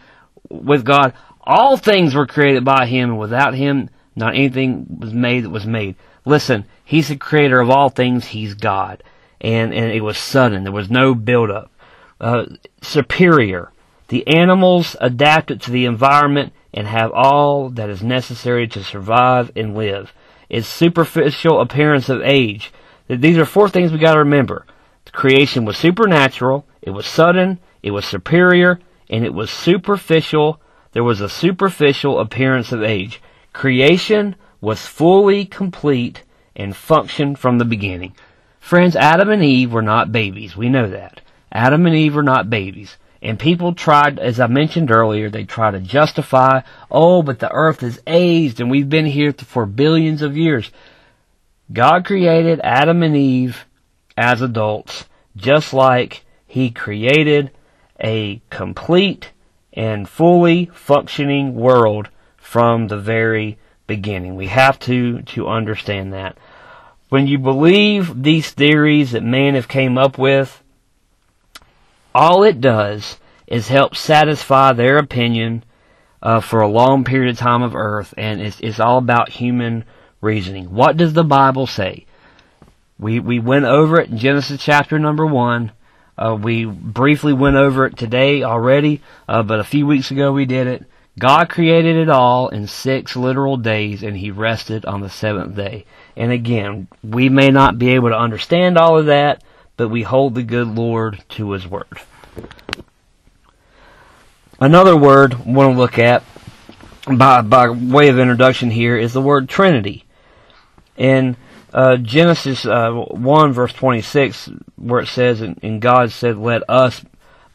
with 0.50 0.86
God. 0.86 1.14
All 1.42 1.76
things 1.76 2.14
were 2.14 2.28
created 2.28 2.64
by 2.64 2.86
Him, 2.86 3.12
and 3.12 3.20
without 3.20 3.56
Him, 3.56 3.90
not 4.16 4.36
anything 4.36 4.86
was 5.00 5.14
made 5.14 5.44
that 5.44 5.50
was 5.50 5.66
made. 5.66 5.96
Listen, 6.28 6.66
He's 6.88 7.10
the 7.10 7.18
creator 7.18 7.60
of 7.60 7.70
all 7.70 7.90
things. 7.90 8.28
He's 8.28 8.54
God. 8.54 9.04
And, 9.42 9.74
and 9.74 9.92
it 9.92 10.00
was 10.00 10.18
sudden. 10.18 10.64
There 10.64 10.72
was 10.72 10.90
no 10.90 11.14
build-up. 11.14 11.70
Uh, 12.22 12.46
superior. 12.82 13.74
The 14.08 14.26
animals 14.26 14.96
adapted 15.02 15.62
to 15.62 15.72
the 15.72 15.84
environment 15.84 16.54
and 16.74 16.88
have 16.88 17.12
all 17.12 17.68
that 17.72 17.90
is 17.90 18.02
necessary 18.02 18.70
to 18.70 18.86
survive 18.86 19.52
and 19.54 19.76
live. 19.76 20.14
Its 20.48 20.66
superficial 20.66 21.60
appearance 21.60 22.08
of 22.08 22.22
age. 22.22 22.72
These 23.10 23.38
are 23.38 23.46
four 23.46 23.68
things 23.68 23.92
we 23.92 23.98
got 23.98 24.14
to 24.14 24.20
remember. 24.20 24.66
The 25.04 25.12
creation 25.12 25.66
was 25.66 25.76
supernatural, 25.76 26.66
it 26.82 26.92
was 26.92 27.06
sudden, 27.06 27.60
it 27.84 27.92
was 27.92 28.06
superior, 28.06 28.80
and 29.10 29.26
it 29.26 29.34
was 29.34 29.52
superficial. 29.52 30.62
There 30.94 31.04
was 31.04 31.20
a 31.20 31.28
superficial 31.28 32.18
appearance 32.18 32.72
of 32.72 32.82
age. 32.82 33.22
Creation 33.52 34.38
was 34.62 34.86
fully 34.86 35.46
complete 35.46 36.24
and 36.56 36.76
functioned 36.76 37.40
from 37.40 37.58
the 37.58 37.66
beginning. 37.66 38.16
Friends, 38.60 38.96
Adam 38.96 39.30
and 39.30 39.44
Eve 39.44 39.72
were 39.72 39.82
not 39.82 40.12
babies. 40.12 40.58
We 40.58 40.70
know 40.70 40.90
that. 40.90 41.22
Adam 41.52 41.86
and 41.86 41.96
Eve 41.96 42.16
were 42.16 42.24
not 42.24 42.50
babies. 42.50 42.98
And 43.22 43.40
people 43.40 43.74
tried, 43.74 44.20
as 44.20 44.40
I 44.40 44.48
mentioned 44.48 44.92
earlier, 44.92 45.30
they 45.30 45.44
try 45.44 45.72
to 45.72 45.80
justify, 45.80 46.62
oh, 46.92 47.24
but 47.24 47.40
the 47.40 47.52
earth 47.52 47.82
is 47.82 48.02
aged 48.06 48.60
and 48.60 48.70
we've 48.70 48.90
been 48.90 49.06
here 49.06 49.34
for 49.34 49.66
billions 49.66 50.22
of 50.22 50.38
years. 50.38 50.72
God 51.72 52.06
created 52.06 52.62
Adam 52.64 53.04
and 53.04 53.16
Eve 53.16 53.66
as 54.16 54.42
adults, 54.42 55.06
just 55.36 55.74
like 55.74 56.26
He 56.46 56.70
created 56.70 57.52
a 58.00 58.42
complete 58.50 59.32
and 59.74 60.08
fully 60.08 60.70
functioning 60.74 61.56
world 61.56 62.10
from 62.38 62.88
the 62.88 62.98
very 62.98 63.58
beginning. 63.88 64.36
We 64.36 64.48
have 64.48 64.78
to, 64.80 65.22
to 65.24 65.48
understand 65.48 66.14
that. 66.14 66.38
When 67.10 67.26
you 67.26 67.38
believe 67.38 68.22
these 68.22 68.52
theories 68.52 69.12
that 69.12 69.24
man 69.24 69.56
have 69.56 69.68
came 69.68 69.98
up 69.98 70.18
with, 70.18 70.62
all 72.14 72.44
it 72.44 72.60
does 72.60 73.18
is 73.48 73.70
help 73.70 73.96
satisfy 73.96 74.74
their 74.74 74.98
opinion 74.98 75.64
uh, 76.22 76.42
for 76.42 76.62
a 76.62 76.68
long 76.68 77.04
period 77.04 77.32
of 77.32 77.38
time 77.38 77.64
of 77.64 77.76
earth, 77.76 78.14
and 78.18 78.42
it's, 78.42 78.60
it's 78.60 78.80
all 78.80 78.98
about 78.98 79.30
human 79.30 79.86
reasoning. 80.20 80.74
What 80.74 80.98
does 80.98 81.14
the 81.14 81.24
Bible 81.24 81.68
say? 81.68 82.06
We 83.00 83.20
we 83.20 83.40
went 83.40 83.66
over 83.66 84.00
it 84.00 84.10
in 84.10 84.18
Genesis 84.18 84.62
chapter 84.62 84.98
number 84.98 85.26
one. 85.26 85.72
Uh, 86.18 86.36
we 86.42 86.66
briefly 86.66 87.32
went 87.32 87.56
over 87.56 87.86
it 87.86 87.96
today 87.96 88.42
already, 88.42 89.02
uh, 89.28 89.44
but 89.44 89.60
a 89.60 89.64
few 89.64 89.86
weeks 89.86 90.10
ago 90.10 90.32
we 90.32 90.46
did 90.46 90.66
it. 90.66 90.84
God 91.20 91.50
created 91.50 91.96
it 91.96 92.10
all 92.10 92.50
in 92.50 92.68
six 92.68 93.16
literal 93.16 93.58
days, 93.58 94.04
and 94.04 94.18
He 94.18 94.30
rested 94.30 94.86
on 94.86 95.02
the 95.02 95.10
seventh 95.10 95.56
day. 95.56 95.86
And 96.16 96.32
again, 96.32 96.88
we 97.04 97.30
may 97.30 97.50
not 97.50 97.80
be 97.80 97.90
able 97.90 98.10
to 98.10 98.18
understand 98.18 98.78
all 98.78 99.00
of 99.00 99.08
that, 99.08 99.44
but 99.78 99.90
we 99.90 100.04
hold 100.04 100.36
the 100.36 100.44
good 100.44 100.68
Lord 100.68 101.24
to 101.30 101.52
His 101.52 101.68
word. 101.68 102.02
Another 104.60 104.96
word 104.96 105.46
we 105.46 105.54
want 105.54 105.74
to 105.74 105.78
look 105.78 106.00
at 106.00 106.24
by, 107.12 107.42
by 107.42 107.70
way 107.70 108.10
of 108.10 108.20
introduction 108.20 108.70
here 108.70 108.98
is 108.98 109.14
the 109.14 109.22
word 109.22 109.48
Trinity. 109.48 110.06
In 110.98 111.38
uh, 111.74 111.98
Genesis 111.98 112.66
uh, 112.66 112.92
1 112.92 113.54
verse 113.54 113.74
26, 113.74 114.50
where 114.76 115.02
it 115.02 115.08
says, 115.08 115.42
and 115.42 115.82
God 115.82 116.12
said, 116.12 116.38
let 116.38 116.68
us 116.70 117.04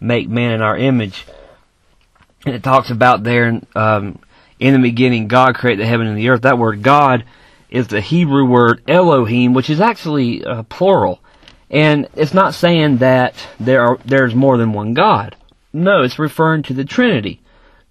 make 0.01 0.29
man 0.29 0.53
in 0.53 0.63
our 0.63 0.77
image. 0.77 1.27
And 2.45 2.55
it 2.55 2.63
talks 2.63 2.91
about 2.91 3.23
there, 3.23 3.61
um, 3.75 4.19
in 4.59 4.75
the 4.75 4.81
beginning, 4.81 5.29
God 5.29 5.55
created 5.55 5.83
the 5.83 5.89
heaven 5.89 6.07
and 6.07 6.17
the 6.17 6.29
earth. 6.29 6.43
That 6.43 6.59
word 6.59 6.83
God 6.83 7.25
is 7.71 7.89
the 7.89 8.01
Hebrew 8.01 8.45
word 8.45 8.83
Elohim, 8.89 9.55
which 9.55 9.71
is 9.71 9.81
actually 9.81 10.45
uh, 10.45 10.63
plural. 10.65 11.21
And 11.71 12.09
it's 12.15 12.35
not 12.35 12.55
saying 12.55 12.99
that 12.99 13.35
there 13.59 13.83
are, 13.83 13.99
there's 14.05 14.35
more 14.35 14.59
than 14.59 14.73
one 14.73 14.93
God. 14.93 15.37
No, 15.73 16.03
it's 16.03 16.19
referring 16.19 16.63
to 16.65 16.75
the 16.75 16.85
Trinity. 16.85 17.41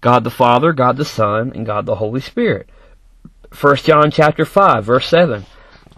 God 0.00 0.24
the 0.24 0.30
Father, 0.30 0.72
God 0.72 0.96
the 0.96 1.04
Son, 1.04 1.52
and 1.54 1.66
God 1.66 1.86
the 1.86 1.96
Holy 1.96 2.20
Spirit. 2.20 2.68
1 3.58 3.76
John 3.76 4.10
chapter 4.10 4.44
5, 4.44 4.84
verse 4.84 5.08
7. 5.08 5.46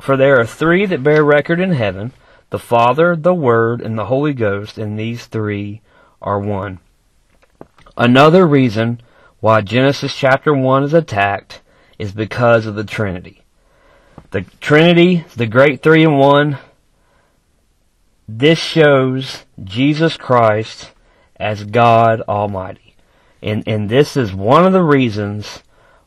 For 0.01 0.17
there 0.17 0.41
are 0.41 0.47
three 0.47 0.87
that 0.87 1.03
bear 1.03 1.23
record 1.23 1.61
in 1.61 1.73
heaven, 1.73 2.13
the 2.51 2.59
Father, 2.59 3.17
the 3.17 3.35
Word, 3.35 3.81
and 3.81 3.99
the 3.99 4.07
Holy 4.07 4.33
Ghost, 4.33 4.77
and 4.77 4.99
these 4.99 5.27
three 5.27 5.83
are 6.21 6.41
one. 6.41 6.81
Another 7.97 8.47
reason 8.47 9.01
why 9.41 9.61
Genesis 9.61 10.15
chapter 10.15 10.53
1 10.53 10.85
is 10.85 10.95
attacked 10.95 11.61
is 11.99 12.13
because 12.13 12.67
of 12.67 12.75
the 12.75 12.85
Trinity. 12.85 13.43
The 14.31 14.43
Trinity, 14.61 15.25
the 15.37 15.47
great 15.47 15.83
three 15.83 16.03
in 16.03 16.17
one, 16.17 16.59
this 18.27 18.59
shows 18.59 19.45
Jesus 19.63 20.17
Christ 20.17 20.91
as 21.37 21.65
God 21.65 22.21
Almighty. 22.23 22.97
And, 23.43 23.63
and 23.67 23.89
this 23.89 24.17
is 24.17 24.33
one 24.35 24.65
of 24.65 24.73
the 24.73 24.83
reasons 24.83 25.63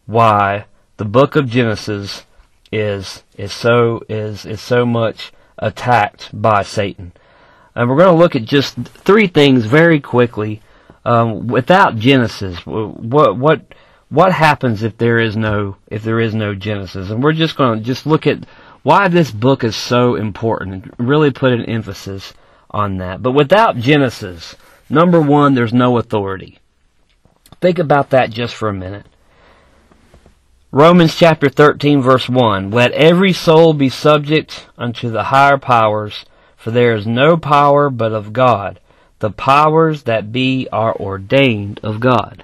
why 0.05 0.65
the 0.97 1.05
book 1.05 1.35
of 1.35 1.49
Genesis 1.49 2.25
is, 2.71 3.23
is 3.37 3.53
so, 3.53 4.01
is, 4.09 4.45
is 4.45 4.59
so 4.59 4.85
much 4.85 5.31
attacked 5.57 6.29
by 6.33 6.63
Satan. 6.63 7.13
And 7.75 7.89
we're 7.89 7.97
going 7.97 8.13
to 8.13 8.19
look 8.19 8.35
at 8.35 8.45
just 8.45 8.75
three 8.75 9.27
things 9.27 9.65
very 9.65 9.99
quickly. 10.01 10.61
Um, 11.07 11.47
without 11.47 11.95
Genesis, 11.95 12.65
what, 12.65 13.37
what, 13.37 13.61
what 14.09 14.33
happens 14.33 14.83
if 14.83 14.97
there 14.97 15.19
is 15.19 15.37
no, 15.37 15.77
if 15.87 16.03
there 16.03 16.19
is 16.19 16.35
no 16.35 16.53
Genesis? 16.53 17.09
And 17.09 17.23
we're 17.23 17.31
just 17.31 17.55
going 17.55 17.79
to 17.79 17.85
just 17.85 18.05
look 18.05 18.27
at 18.27 18.45
why 18.83 19.07
this 19.07 19.31
book 19.31 19.63
is 19.63 19.73
so 19.73 20.15
important 20.15 20.85
and 20.97 21.07
really 21.07 21.31
put 21.31 21.53
an 21.53 21.63
emphasis 21.63 22.33
on 22.69 22.97
that. 22.97 23.23
But 23.23 23.31
without 23.31 23.77
Genesis, 23.77 24.57
number 24.89 25.21
one, 25.21 25.55
there's 25.55 25.71
no 25.71 25.97
authority. 25.97 26.59
Think 27.61 27.79
about 27.79 28.09
that 28.09 28.29
just 28.29 28.53
for 28.53 28.67
a 28.67 28.73
minute. 28.73 29.05
Romans 30.73 31.15
chapter 31.15 31.47
13 31.47 32.01
verse 32.01 32.27
1, 32.27 32.69
Let 32.69 32.91
every 32.91 33.31
soul 33.31 33.73
be 33.73 33.87
subject 33.87 34.67
unto 34.77 35.09
the 35.09 35.23
higher 35.23 35.57
powers, 35.57 36.25
for 36.57 36.71
there 36.71 36.93
is 36.93 37.07
no 37.07 37.37
power 37.37 37.89
but 37.89 38.11
of 38.11 38.33
God. 38.33 38.81
The 39.19 39.31
powers 39.31 40.03
that 40.03 40.31
be 40.31 40.67
are 40.71 40.95
ordained 40.95 41.79
of 41.83 41.99
God. 41.99 42.43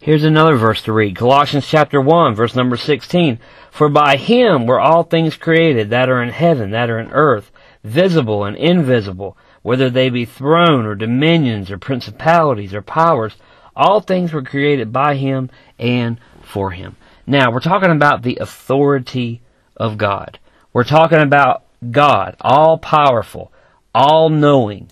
Here's 0.00 0.24
another 0.24 0.56
verse 0.56 0.82
to 0.82 0.92
read. 0.92 1.16
Colossians 1.16 1.66
chapter 1.66 2.00
1 2.00 2.34
verse 2.34 2.54
number 2.54 2.76
16. 2.76 3.38
For 3.70 3.88
by 3.88 4.16
him 4.16 4.66
were 4.66 4.80
all 4.80 5.02
things 5.02 5.36
created 5.36 5.90
that 5.90 6.08
are 6.08 6.22
in 6.22 6.30
heaven, 6.30 6.70
that 6.70 6.88
are 6.88 6.98
in 6.98 7.10
earth, 7.10 7.50
visible 7.82 8.44
and 8.44 8.56
invisible, 8.56 9.36
whether 9.62 9.90
they 9.90 10.08
be 10.08 10.24
throne 10.24 10.86
or 10.86 10.94
dominions 10.94 11.70
or 11.70 11.78
principalities 11.78 12.72
or 12.72 12.82
powers, 12.82 13.36
all 13.74 14.00
things 14.00 14.32
were 14.32 14.42
created 14.42 14.92
by 14.92 15.16
him 15.16 15.50
and 15.78 16.18
for 16.42 16.70
him. 16.70 16.96
Now, 17.26 17.50
we're 17.50 17.60
talking 17.60 17.90
about 17.90 18.22
the 18.22 18.38
authority 18.40 19.42
of 19.76 19.98
God. 19.98 20.38
We're 20.72 20.84
talking 20.84 21.20
about 21.20 21.64
God, 21.90 22.36
all 22.40 22.78
powerful, 22.78 23.52
all 23.98 24.30
knowing. 24.30 24.90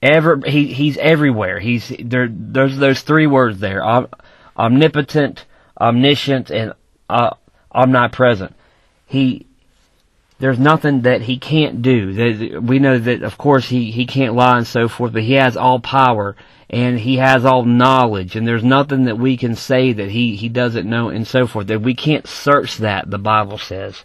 Ever, 0.00 0.40
he, 0.46 0.72
he's 0.72 0.96
everywhere. 0.96 1.58
He's 1.58 1.92
there. 2.02 2.28
There's 2.30 2.76
those 2.78 3.02
three 3.02 3.26
words 3.26 3.58
there: 3.58 3.82
omnipotent, 4.56 5.44
omniscient, 5.78 6.50
and 6.50 6.72
uh, 7.10 7.34
omnipresent. 7.72 8.54
He 9.06 9.46
there's 10.38 10.58
nothing 10.58 11.02
that 11.02 11.22
he 11.22 11.38
can't 11.38 11.82
do. 11.82 12.60
We 12.62 12.78
know 12.78 12.98
that, 12.98 13.22
of 13.22 13.36
course, 13.36 13.68
he, 13.68 13.90
he 13.90 14.06
can't 14.06 14.34
lie 14.34 14.58
and 14.58 14.66
so 14.66 14.88
forth, 14.88 15.12
but 15.12 15.24
he 15.24 15.32
has 15.32 15.56
all 15.56 15.80
power 15.80 16.36
and 16.70 17.00
he 17.00 17.16
has 17.16 17.44
all 17.44 17.64
knowledge 17.64 18.36
and 18.36 18.46
there's 18.46 18.62
nothing 18.62 19.06
that 19.06 19.18
we 19.18 19.36
can 19.36 19.56
say 19.56 19.92
that 19.92 20.10
he, 20.10 20.36
he 20.36 20.48
doesn't 20.48 20.88
know 20.88 21.08
and 21.08 21.26
so 21.26 21.46
forth. 21.48 21.66
That 21.66 21.82
we 21.82 21.94
can't 21.94 22.26
search 22.26 22.76
that, 22.78 23.10
the 23.10 23.18
Bible 23.18 23.58
says. 23.58 24.04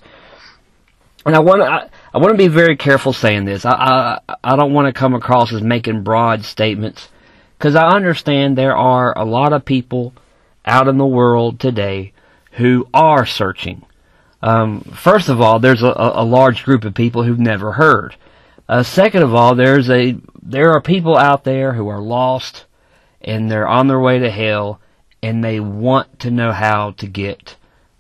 And 1.26 1.36
I 1.36 1.40
want 1.40 1.62
to, 1.62 1.90
I, 2.14 2.18
want 2.20 2.32
to 2.32 2.38
be 2.38 2.48
very 2.48 2.78
careful 2.78 3.14
saying 3.14 3.46
this. 3.46 3.66
I, 3.66 3.72
I, 4.28 4.36
I 4.44 4.56
don't 4.56 4.74
want 4.74 4.88
to 4.88 5.00
come 5.00 5.14
across 5.14 5.52
as 5.54 5.62
making 5.62 6.04
broad 6.04 6.46
statements 6.46 7.10
because 7.58 7.76
I 7.76 7.88
understand 7.88 8.58
there 8.58 8.78
are 8.78 9.18
a 9.18 9.26
lot 9.26 9.54
of 9.54 9.66
people 9.66 10.14
out 10.66 10.88
in 10.88 10.98
the 10.98 11.06
world 11.06 11.60
today 11.60 12.14
who 12.52 12.88
are 12.94 13.26
searching 13.26 13.86
um, 14.44 14.82
first 14.82 15.30
of 15.30 15.40
all, 15.40 15.60
there's 15.60 15.84
a, 15.84 15.94
a, 15.96 16.26
large 16.26 16.66
group 16.66 16.84
of 16.84 16.94
people 16.94 17.24
who've 17.24 17.40
never 17.40 17.72
heard. 17.72 18.18
Uh, 18.68 18.84
second 18.84 19.24
of 19.24 19.34
all, 19.34 19.56
there's 19.56 19.90
a 19.90 20.18
there 20.42 20.74
are 20.74 20.82
people 20.82 21.18
out 21.18 21.46
there 21.46 21.72
who 21.72 21.88
are 21.88 22.02
lost 22.02 22.66
and 23.22 23.50
they're 23.50 23.68
on 23.68 23.88
their 23.88 24.02
way 24.02 24.20
to 24.20 24.30
hell 24.30 24.82
and 25.22 25.42
they 25.42 25.62
want 25.62 26.20
to 26.20 26.30
know 26.30 26.52
how 26.52 26.92
to 26.92 27.08
get 27.08 27.56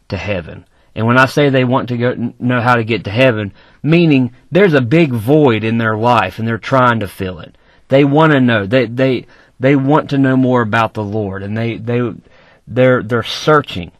to 0.10 0.18
heaven. 0.18 0.66
And 0.96 1.08
when 1.08 1.18
I 1.18 1.26
say 1.26 1.50
they 1.50 1.64
want 1.64 1.90
to 1.90 1.98
go 1.98 2.34
know 2.40 2.62
how 2.62 2.76
to 2.76 2.84
get 2.84 3.04
to 3.06 3.12
heaven, 3.12 3.54
meaning 3.82 4.34
there's 4.52 4.74
a 4.74 4.82
big 4.82 5.12
void 5.12 5.64
in 5.64 5.78
their 5.78 5.98
life 5.98 6.38
and 6.38 6.48
they're 6.48 6.58
trying 6.58 7.00
to 7.00 7.08
fill 7.08 7.40
it. 7.40 7.58
They 7.88 8.04
want 8.04 8.34
to 8.34 8.40
know. 8.40 8.66
They 8.66 8.86
they 8.86 9.26
they 9.60 9.76
want 9.76 10.10
to 10.12 10.18
know 10.18 10.38
more 10.38 10.62
about 10.62 10.94
the 10.94 11.04
Lord 11.04 11.42
and 11.42 11.58
they 11.58 11.78
they 11.78 12.02
they're 12.68 13.02
they're 13.02 13.24
searching. 13.24 13.92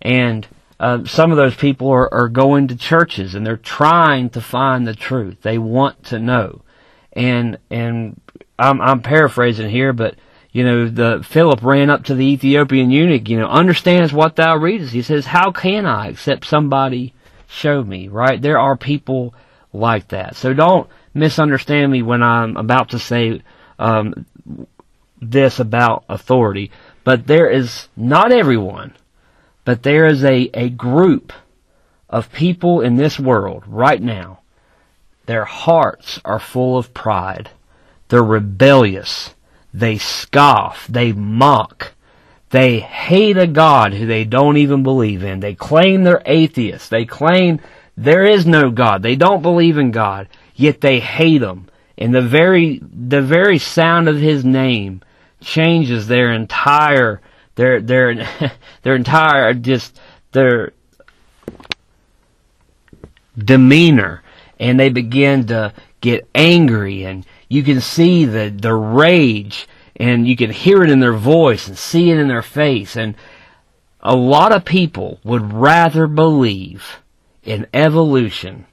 And 0.00 0.46
uh, 0.80 1.04
some 1.04 1.30
of 1.30 1.36
those 1.36 1.56
people 1.56 1.90
are, 1.90 2.12
are 2.12 2.28
going 2.28 2.68
to 2.68 2.76
churches 2.76 3.34
and 3.34 3.44
they're 3.44 3.56
trying 3.56 4.30
to 4.30 4.40
find 4.40 4.86
the 4.86 4.94
truth. 4.94 5.42
They 5.42 5.58
want 5.58 6.04
to 6.04 6.18
know. 6.18 6.62
And, 7.12 7.58
and 7.68 8.20
I'm, 8.58 8.80
I'm 8.80 9.02
paraphrasing 9.02 9.70
here, 9.70 9.92
but, 9.92 10.14
you 10.50 10.64
know, 10.64 10.88
the, 10.88 11.24
Philip 11.26 11.62
ran 11.62 11.90
up 11.90 12.04
to 12.04 12.14
the 12.14 12.24
Ethiopian 12.24 12.90
eunuch, 12.90 13.28
you 13.28 13.38
know, 13.38 13.48
understands 13.48 14.12
what 14.12 14.36
thou 14.36 14.56
readest. 14.56 14.92
He 14.92 15.02
says, 15.02 15.26
how 15.26 15.52
can 15.52 15.86
I 15.86 16.08
except 16.08 16.46
somebody 16.46 17.14
show 17.46 17.82
me, 17.82 18.08
right? 18.08 18.40
There 18.40 18.58
are 18.58 18.76
people 18.76 19.34
like 19.72 20.08
that. 20.08 20.36
So 20.36 20.54
don't 20.54 20.88
misunderstand 21.14 21.92
me 21.92 22.02
when 22.02 22.22
I'm 22.22 22.56
about 22.56 22.90
to 22.90 22.98
say, 22.98 23.42
um, 23.78 24.26
this 25.20 25.58
about 25.58 26.04
authority. 26.08 26.70
But 27.04 27.26
there 27.26 27.48
is 27.48 27.88
not 27.96 28.32
everyone 28.32 28.94
but 29.68 29.82
there 29.82 30.06
is 30.06 30.24
a, 30.24 30.48
a 30.54 30.70
group 30.70 31.30
of 32.08 32.32
people 32.32 32.80
in 32.80 32.96
this 32.96 33.20
world 33.20 33.64
right 33.66 34.00
now. 34.00 34.40
Their 35.26 35.44
hearts 35.44 36.18
are 36.24 36.38
full 36.38 36.78
of 36.78 36.94
pride. 36.94 37.50
They're 38.08 38.22
rebellious. 38.22 39.34
They 39.72 39.98
scoff. 39.98 40.86
They 40.86 41.12
mock. 41.12 41.92
They 42.50 42.80
hate 42.80 43.36
a 43.36 43.46
God 43.46 43.92
who 43.92 44.06
they 44.06 44.24
don't 44.24 44.56
even 44.56 44.82
believe 44.82 45.22
in. 45.22 45.40
They 45.40 45.54
claim 45.54 46.04
they're 46.04 46.22
atheists. 46.24 46.88
They 46.88 47.04
claim 47.04 47.60
there 47.96 48.24
is 48.24 48.46
no 48.46 48.70
God. 48.70 49.02
They 49.02 49.16
don't 49.16 49.42
believe 49.42 49.76
in 49.76 49.90
God, 49.90 50.28
yet 50.54 50.80
they 50.80 51.00
hate 51.00 51.42
him. 51.42 51.68
And 51.98 52.14
the 52.14 52.22
very, 52.22 52.80
the 52.80 53.20
very 53.20 53.58
sound 53.58 54.08
of 54.08 54.16
his 54.16 54.44
name 54.44 55.02
changes 55.40 56.06
their 56.06 56.32
entire, 56.32 57.20
their, 57.56 57.80
their, 57.80 58.14
their 58.82 58.94
entire, 58.94 59.52
just, 59.52 60.00
their 60.32 60.72
demeanor. 63.36 64.22
And 64.60 64.78
they 64.78 64.90
begin 64.90 65.48
to 65.48 65.74
get 66.00 66.28
angry 66.34 67.04
and 67.04 67.26
you 67.48 67.62
can 67.62 67.80
see 67.80 68.24
the, 68.24 68.50
the 68.50 68.74
rage 68.74 69.68
and 69.96 70.28
you 70.28 70.36
can 70.36 70.50
hear 70.50 70.82
it 70.82 70.90
in 70.90 71.00
their 71.00 71.14
voice 71.14 71.66
and 71.66 71.76
see 71.76 72.10
it 72.10 72.18
in 72.18 72.28
their 72.28 72.42
face. 72.42 72.96
And 72.96 73.14
a 74.00 74.14
lot 74.14 74.52
of 74.52 74.64
people 74.64 75.18
would 75.24 75.52
rather 75.52 76.06
believe 76.06 77.00
in 77.42 77.66
evolution. 77.74 78.66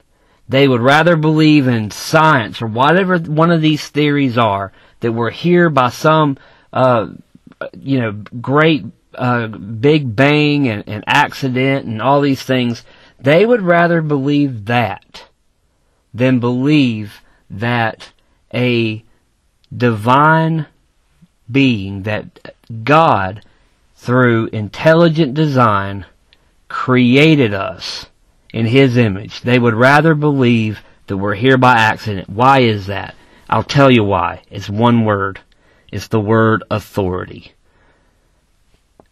They 0.48 0.68
would 0.68 0.80
rather 0.80 1.16
believe 1.16 1.66
in 1.66 1.90
science 1.90 2.62
or 2.62 2.66
whatever 2.66 3.18
one 3.18 3.50
of 3.50 3.60
these 3.60 3.88
theories 3.88 4.38
are 4.38 4.72
that 5.00 5.12
we're 5.12 5.30
here 5.30 5.68
by 5.68 5.88
some, 5.90 6.38
uh, 6.72 7.08
you 7.76 8.00
know, 8.00 8.12
great 8.12 8.84
uh, 9.14 9.48
big 9.48 10.14
bang 10.14 10.68
and, 10.68 10.84
and 10.86 11.02
accident 11.06 11.86
and 11.86 12.00
all 12.00 12.20
these 12.20 12.42
things. 12.42 12.84
They 13.18 13.44
would 13.44 13.62
rather 13.62 14.02
believe 14.02 14.66
that 14.66 15.24
than 16.14 16.38
believe 16.38 17.22
that 17.50 18.12
a 18.56 19.04
divine 19.76 20.66
being, 21.50 22.02
that 22.04 22.54
God, 22.82 23.42
through 23.94 24.46
intelligent 24.46 25.34
design, 25.34 26.06
created 26.68 27.54
us 27.54 28.06
in 28.52 28.66
His 28.66 28.96
image. 28.96 29.42
They 29.42 29.58
would 29.58 29.74
rather 29.74 30.14
believe 30.14 30.80
that 31.06 31.16
we're 31.16 31.34
here 31.34 31.58
by 31.58 31.74
accident. 31.74 32.28
Why 32.28 32.60
is 32.60 32.86
that? 32.86 33.14
I'll 33.48 33.62
tell 33.62 33.90
you 33.90 34.02
why. 34.02 34.42
It's 34.50 34.68
one 34.68 35.04
word. 35.04 35.40
It's 35.92 36.08
the 36.08 36.20
word 36.20 36.64
authority. 36.70 37.52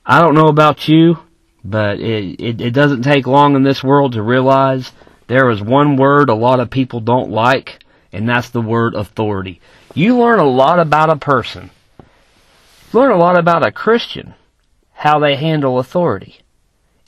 I 0.04 0.20
don't 0.20 0.34
know 0.34 0.48
about 0.48 0.88
you, 0.88 1.18
but 1.64 2.00
it, 2.00 2.40
it, 2.40 2.60
it 2.60 2.70
doesn't 2.72 3.02
take 3.02 3.26
long 3.26 3.54
in 3.54 3.62
this 3.62 3.82
world 3.82 4.12
to 4.12 4.22
realize 4.22 4.92
there 5.28 5.48
is 5.50 5.62
one 5.62 5.96
word 5.96 6.28
a 6.28 6.34
lot 6.34 6.60
of 6.60 6.68
people 6.68 7.00
don't 7.00 7.30
like, 7.30 7.83
and 8.14 8.28
that's 8.28 8.50
the 8.50 8.62
word 8.62 8.94
authority. 8.94 9.60
You 9.92 10.16
learn 10.16 10.38
a 10.38 10.44
lot 10.44 10.78
about 10.78 11.10
a 11.10 11.16
person. 11.16 11.70
Learn 12.92 13.10
a 13.10 13.16
lot 13.16 13.36
about 13.36 13.66
a 13.66 13.72
Christian, 13.72 14.34
how 14.92 15.18
they 15.18 15.34
handle 15.34 15.80
authority. 15.80 16.38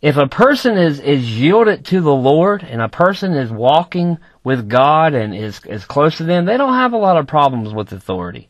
If 0.03 0.17
a 0.17 0.27
person 0.27 0.77
is, 0.77 0.99
is 0.99 1.39
yielded 1.39 1.85
to 1.87 2.01
the 2.01 2.15
Lord 2.15 2.63
and 2.65 2.83
a 2.83 2.89
person 2.89 3.35
is 3.35 3.51
walking 3.51 4.19
with 4.43 4.69
God 4.69 5.15
and 5.15 5.35
is, 5.35 5.61
is 5.65 5.85
close 5.85 6.17
to 6.19 6.25
them, 6.25 6.45
they 6.45 6.57
don't 6.57 6.75
have 6.75 6.93
a 6.93 6.99
lot 6.99 7.17
of 7.17 7.29
problems 7.29 7.73
with 7.73 7.93
authority. 7.93 8.49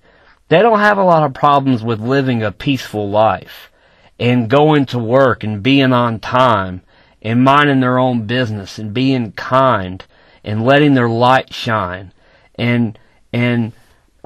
They 0.48 0.60
don't 0.60 0.78
have 0.78 0.98
a 0.98 1.04
lot 1.04 1.24
of 1.24 1.34
problems 1.34 1.82
with 1.82 2.00
living 2.00 2.42
a 2.42 2.52
peaceful 2.52 3.10
life 3.10 3.70
and 4.18 4.48
going 4.48 4.86
to 4.86 4.98
work 4.98 5.44
and 5.44 5.62
being 5.62 5.92
on 5.92 6.20
time 6.20 6.80
and 7.20 7.44
minding 7.44 7.80
their 7.80 7.98
own 7.98 8.26
business 8.26 8.78
and 8.78 8.94
being 8.94 9.32
kind 9.32 10.04
and 10.42 10.64
letting 10.64 10.94
their 10.94 11.08
light 11.08 11.52
shine 11.52 12.12
and 12.58 12.98
and 13.32 13.72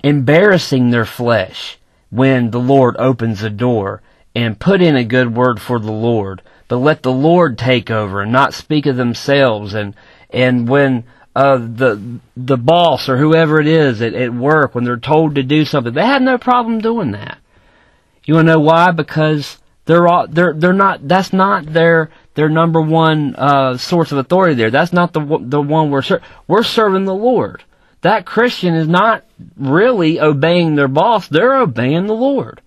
embarrassing 0.02 0.90
their 0.90 1.04
flesh 1.04 1.78
when 2.10 2.50
the 2.50 2.60
Lord 2.60 2.96
opens 2.98 3.42
a 3.42 3.50
door 3.50 4.02
and 4.34 4.58
put 4.58 4.80
in 4.80 4.96
a 4.96 5.04
good 5.04 5.34
word 5.34 5.60
for 5.60 5.78
the 5.78 5.92
Lord, 5.92 6.42
but 6.68 6.76
let 6.76 7.02
the 7.02 7.12
Lord 7.12 7.58
take 7.58 7.90
over 7.90 8.20
and 8.22 8.32
not 8.32 8.54
speak 8.54 8.86
of 8.86 8.96
themselves 8.96 9.74
and 9.74 9.94
and 10.30 10.68
when 10.68 11.04
uh, 11.34 11.58
the 11.58 12.20
the 12.36 12.56
boss 12.56 13.08
or 13.08 13.16
whoever 13.16 13.60
it 13.60 13.66
is 13.66 14.02
at, 14.02 14.14
at 14.14 14.32
work 14.32 14.74
when 14.74 14.84
they're 14.84 14.96
told 14.96 15.34
to 15.34 15.42
do 15.42 15.64
something, 15.64 15.92
they 15.92 16.04
have 16.04 16.22
no 16.22 16.38
problem 16.38 16.80
doing 16.80 17.12
that. 17.12 17.38
You 18.24 18.34
want 18.34 18.48
to 18.48 18.52
know 18.52 18.60
why? 18.60 18.90
Because 18.92 19.58
they're 19.86 20.06
all, 20.06 20.26
they're 20.28 20.52
they're 20.52 20.72
not. 20.72 21.06
That's 21.06 21.32
not 21.32 21.66
their 21.66 22.10
their 22.34 22.48
number 22.48 22.80
one 22.80 23.34
uh, 23.36 23.76
source 23.76 24.12
of 24.12 24.18
authority. 24.18 24.54
There. 24.54 24.70
That's 24.70 24.92
not 24.92 25.12
the 25.12 25.38
the 25.40 25.60
one 25.60 25.90
we're 25.90 26.02
ser- 26.02 26.22
we're 26.46 26.62
serving 26.62 27.04
the 27.04 27.14
Lord 27.14 27.64
that 28.02 28.26
Christian 28.26 28.74
is 28.74 28.88
not 28.88 29.24
really 29.56 30.20
obeying 30.20 30.74
their 30.74 30.88
boss, 30.88 31.28
they're 31.28 31.56
obeying 31.56 32.06
the 32.06 32.14
Lord. 32.14 32.60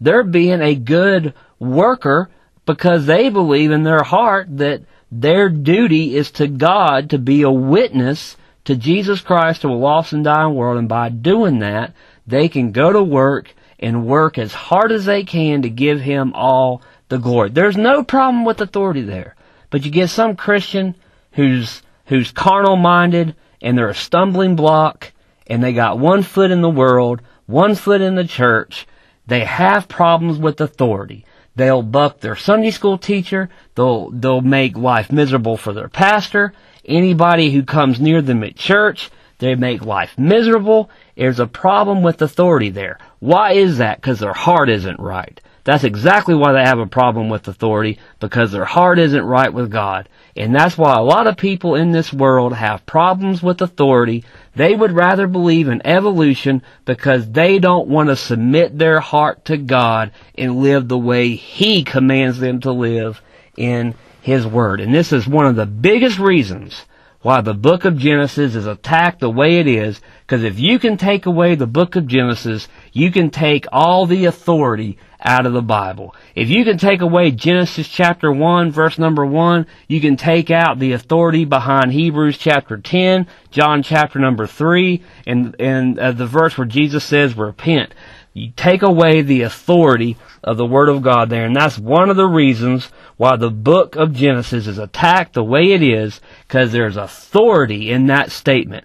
They're 0.00 0.24
being 0.24 0.62
a 0.62 0.74
good 0.74 1.34
worker 1.58 2.30
because 2.64 3.06
they 3.06 3.28
believe 3.28 3.70
in 3.70 3.82
their 3.82 4.02
heart 4.02 4.56
that 4.58 4.82
their 5.12 5.48
duty 5.48 6.16
is 6.16 6.30
to 6.32 6.46
God 6.46 7.10
to 7.10 7.18
be 7.18 7.42
a 7.42 7.50
witness 7.50 8.36
to 8.64 8.76
Jesus 8.76 9.20
Christ 9.20 9.62
to 9.62 9.68
a 9.68 9.74
lost 9.74 10.12
and 10.12 10.24
dying 10.24 10.54
world, 10.54 10.78
and 10.78 10.88
by 10.88 11.08
doing 11.08 11.58
that, 11.60 11.94
they 12.26 12.48
can 12.48 12.72
go 12.72 12.92
to 12.92 13.02
work 13.02 13.54
and 13.78 14.06
work 14.06 14.38
as 14.38 14.52
hard 14.52 14.92
as 14.92 15.06
they 15.06 15.24
can 15.24 15.62
to 15.62 15.70
give 15.70 16.00
Him 16.00 16.32
all 16.34 16.82
the 17.08 17.18
glory. 17.18 17.50
There's 17.50 17.76
no 17.76 18.04
problem 18.04 18.44
with 18.44 18.60
authority 18.60 19.02
there. 19.02 19.34
But 19.70 19.84
you 19.84 19.90
get 19.90 20.10
some 20.10 20.36
Christian 20.36 20.94
who's, 21.32 21.82
who's 22.06 22.32
carnal 22.32 22.76
minded, 22.76 23.34
and 23.62 23.76
they're 23.76 23.88
a 23.88 23.94
stumbling 23.94 24.56
block 24.56 25.12
and 25.46 25.62
they 25.62 25.72
got 25.72 25.98
one 25.98 26.22
foot 26.22 26.50
in 26.50 26.62
the 26.62 26.70
world, 26.70 27.22
one 27.46 27.74
foot 27.74 28.00
in 28.00 28.14
the 28.14 28.26
church. 28.26 28.86
They 29.26 29.44
have 29.44 29.88
problems 29.88 30.38
with 30.38 30.60
authority. 30.60 31.24
They'll 31.56 31.82
buck 31.82 32.20
their 32.20 32.36
Sunday 32.36 32.70
school 32.70 32.98
teacher. 32.98 33.50
They'll, 33.74 34.10
they'll 34.10 34.40
make 34.40 34.76
life 34.76 35.12
miserable 35.12 35.56
for 35.56 35.72
their 35.72 35.88
pastor. 35.88 36.52
Anybody 36.84 37.50
who 37.50 37.62
comes 37.64 38.00
near 38.00 38.22
them 38.22 38.44
at 38.44 38.56
church, 38.56 39.10
they 39.38 39.54
make 39.54 39.84
life 39.84 40.16
miserable. 40.18 40.90
There's 41.16 41.40
a 41.40 41.46
problem 41.46 42.02
with 42.02 42.22
authority 42.22 42.70
there. 42.70 42.98
Why 43.18 43.52
is 43.52 43.78
that? 43.78 44.00
Because 44.00 44.20
their 44.20 44.32
heart 44.32 44.70
isn't 44.70 45.00
right. 45.00 45.40
That's 45.64 45.84
exactly 45.84 46.34
why 46.34 46.52
they 46.52 46.62
have 46.62 46.78
a 46.78 46.86
problem 46.86 47.28
with 47.28 47.46
authority, 47.46 47.98
because 48.18 48.52
their 48.52 48.64
heart 48.64 48.98
isn't 48.98 49.24
right 49.24 49.52
with 49.52 49.70
God. 49.70 50.08
And 50.36 50.54
that's 50.54 50.78
why 50.78 50.94
a 50.94 51.02
lot 51.02 51.26
of 51.26 51.36
people 51.36 51.74
in 51.74 51.90
this 51.92 52.12
world 52.12 52.54
have 52.54 52.86
problems 52.86 53.42
with 53.42 53.60
authority. 53.60 54.24
They 54.54 54.74
would 54.74 54.92
rather 54.92 55.26
believe 55.26 55.68
in 55.68 55.86
evolution 55.86 56.62
because 56.84 57.30
they 57.30 57.58
don't 57.58 57.88
want 57.88 58.08
to 58.08 58.16
submit 58.16 58.78
their 58.78 59.00
heart 59.00 59.44
to 59.46 59.56
God 59.56 60.12
and 60.36 60.62
live 60.62 60.88
the 60.88 60.98
way 60.98 61.34
He 61.34 61.84
commands 61.84 62.38
them 62.38 62.60
to 62.60 62.72
live 62.72 63.20
in 63.56 63.94
His 64.22 64.46
Word. 64.46 64.80
And 64.80 64.94
this 64.94 65.12
is 65.12 65.26
one 65.26 65.46
of 65.46 65.56
the 65.56 65.66
biggest 65.66 66.18
reasons 66.18 66.86
why 67.22 67.40
the 67.42 67.54
book 67.54 67.84
of 67.84 67.98
Genesis 67.98 68.54
is 68.54 68.66
attacked 68.66 69.20
the 69.20 69.30
way 69.30 69.58
it 69.58 69.66
is, 69.66 70.00
because 70.26 70.42
if 70.42 70.58
you 70.58 70.78
can 70.78 70.96
take 70.96 71.26
away 71.26 71.54
the 71.54 71.66
book 71.66 71.94
of 71.94 72.06
Genesis, 72.06 72.66
you 72.92 73.10
can 73.10 73.30
take 73.30 73.66
all 73.70 74.06
the 74.06 74.24
authority 74.24 74.96
out 75.22 75.44
of 75.44 75.52
the 75.52 75.60
Bible. 75.60 76.14
If 76.34 76.48
you 76.48 76.64
can 76.64 76.78
take 76.78 77.02
away 77.02 77.30
Genesis 77.30 77.88
chapter 77.88 78.32
1 78.32 78.72
verse 78.72 78.98
number 78.98 79.26
1, 79.26 79.66
you 79.86 80.00
can 80.00 80.16
take 80.16 80.50
out 80.50 80.78
the 80.78 80.92
authority 80.92 81.44
behind 81.44 81.92
Hebrews 81.92 82.38
chapter 82.38 82.78
10, 82.78 83.26
John 83.50 83.82
chapter 83.82 84.18
number 84.18 84.46
3, 84.46 85.02
and, 85.26 85.54
and 85.58 85.98
uh, 85.98 86.12
the 86.12 86.26
verse 86.26 86.56
where 86.56 86.66
Jesus 86.66 87.04
says 87.04 87.36
repent. 87.36 87.94
You 88.32 88.52
take 88.54 88.82
away 88.82 89.22
the 89.22 89.42
authority 89.42 90.16
of 90.44 90.56
the 90.56 90.66
Word 90.66 90.88
of 90.88 91.02
God 91.02 91.30
there, 91.30 91.46
and 91.46 91.56
that's 91.56 91.78
one 91.78 92.10
of 92.10 92.16
the 92.16 92.28
reasons 92.28 92.90
why 93.16 93.36
the 93.36 93.50
book 93.50 93.96
of 93.96 94.14
Genesis 94.14 94.66
is 94.66 94.78
attacked 94.78 95.34
the 95.34 95.42
way 95.42 95.72
it 95.72 95.82
is, 95.82 96.20
because 96.46 96.70
there's 96.70 96.96
authority 96.96 97.90
in 97.90 98.06
that 98.06 98.30
statement. 98.30 98.84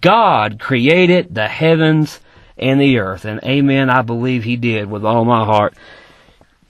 God 0.00 0.58
created 0.58 1.34
the 1.34 1.48
heavens 1.48 2.20
and 2.56 2.80
the 2.80 2.98
earth. 2.98 3.24
And 3.24 3.40
amen, 3.44 3.90
I 3.90 4.02
believe 4.02 4.44
he 4.44 4.56
did 4.56 4.90
with 4.90 5.04
all 5.04 5.24
my 5.24 5.44
heart. 5.44 5.74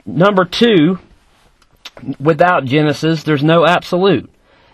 Number 0.05 0.45
two, 0.45 0.99
without 2.19 2.65
Genesis, 2.65 3.23
there's 3.23 3.43
no 3.43 3.65
absolute. 3.65 4.29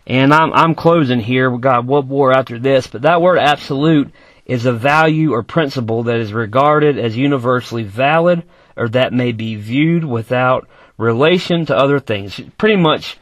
And 0.08 0.34
I'm, 0.34 0.52
I'm 0.54 0.76
closing 0.76 1.20
here. 1.20 1.50
We 1.50 1.60
got 1.60 1.86
one 1.86 2.08
more 2.08 2.34
after 2.34 2.60
this, 2.60 2.88
but 2.88 3.04
that 3.04 3.22
word 3.22 3.40
absolute 3.40 4.12
is 4.46 4.66
a 4.66 4.74
value 4.74 5.34
or 5.34 5.44
principle 5.44 6.04
that 6.04 6.18
is 6.18 6.34
regarded 6.34 6.98
as 6.98 7.18
universally 7.18 7.84
valid 7.84 8.44
or 8.78 8.88
that 8.90 9.14
may 9.14 9.32
be 9.32 9.56
viewed 9.56 10.04
without 10.04 10.68
relation 10.98 11.66
to 11.66 11.76
other 11.76 12.00
things. 12.00 12.40
Pretty 12.58 12.76
much 12.76 13.18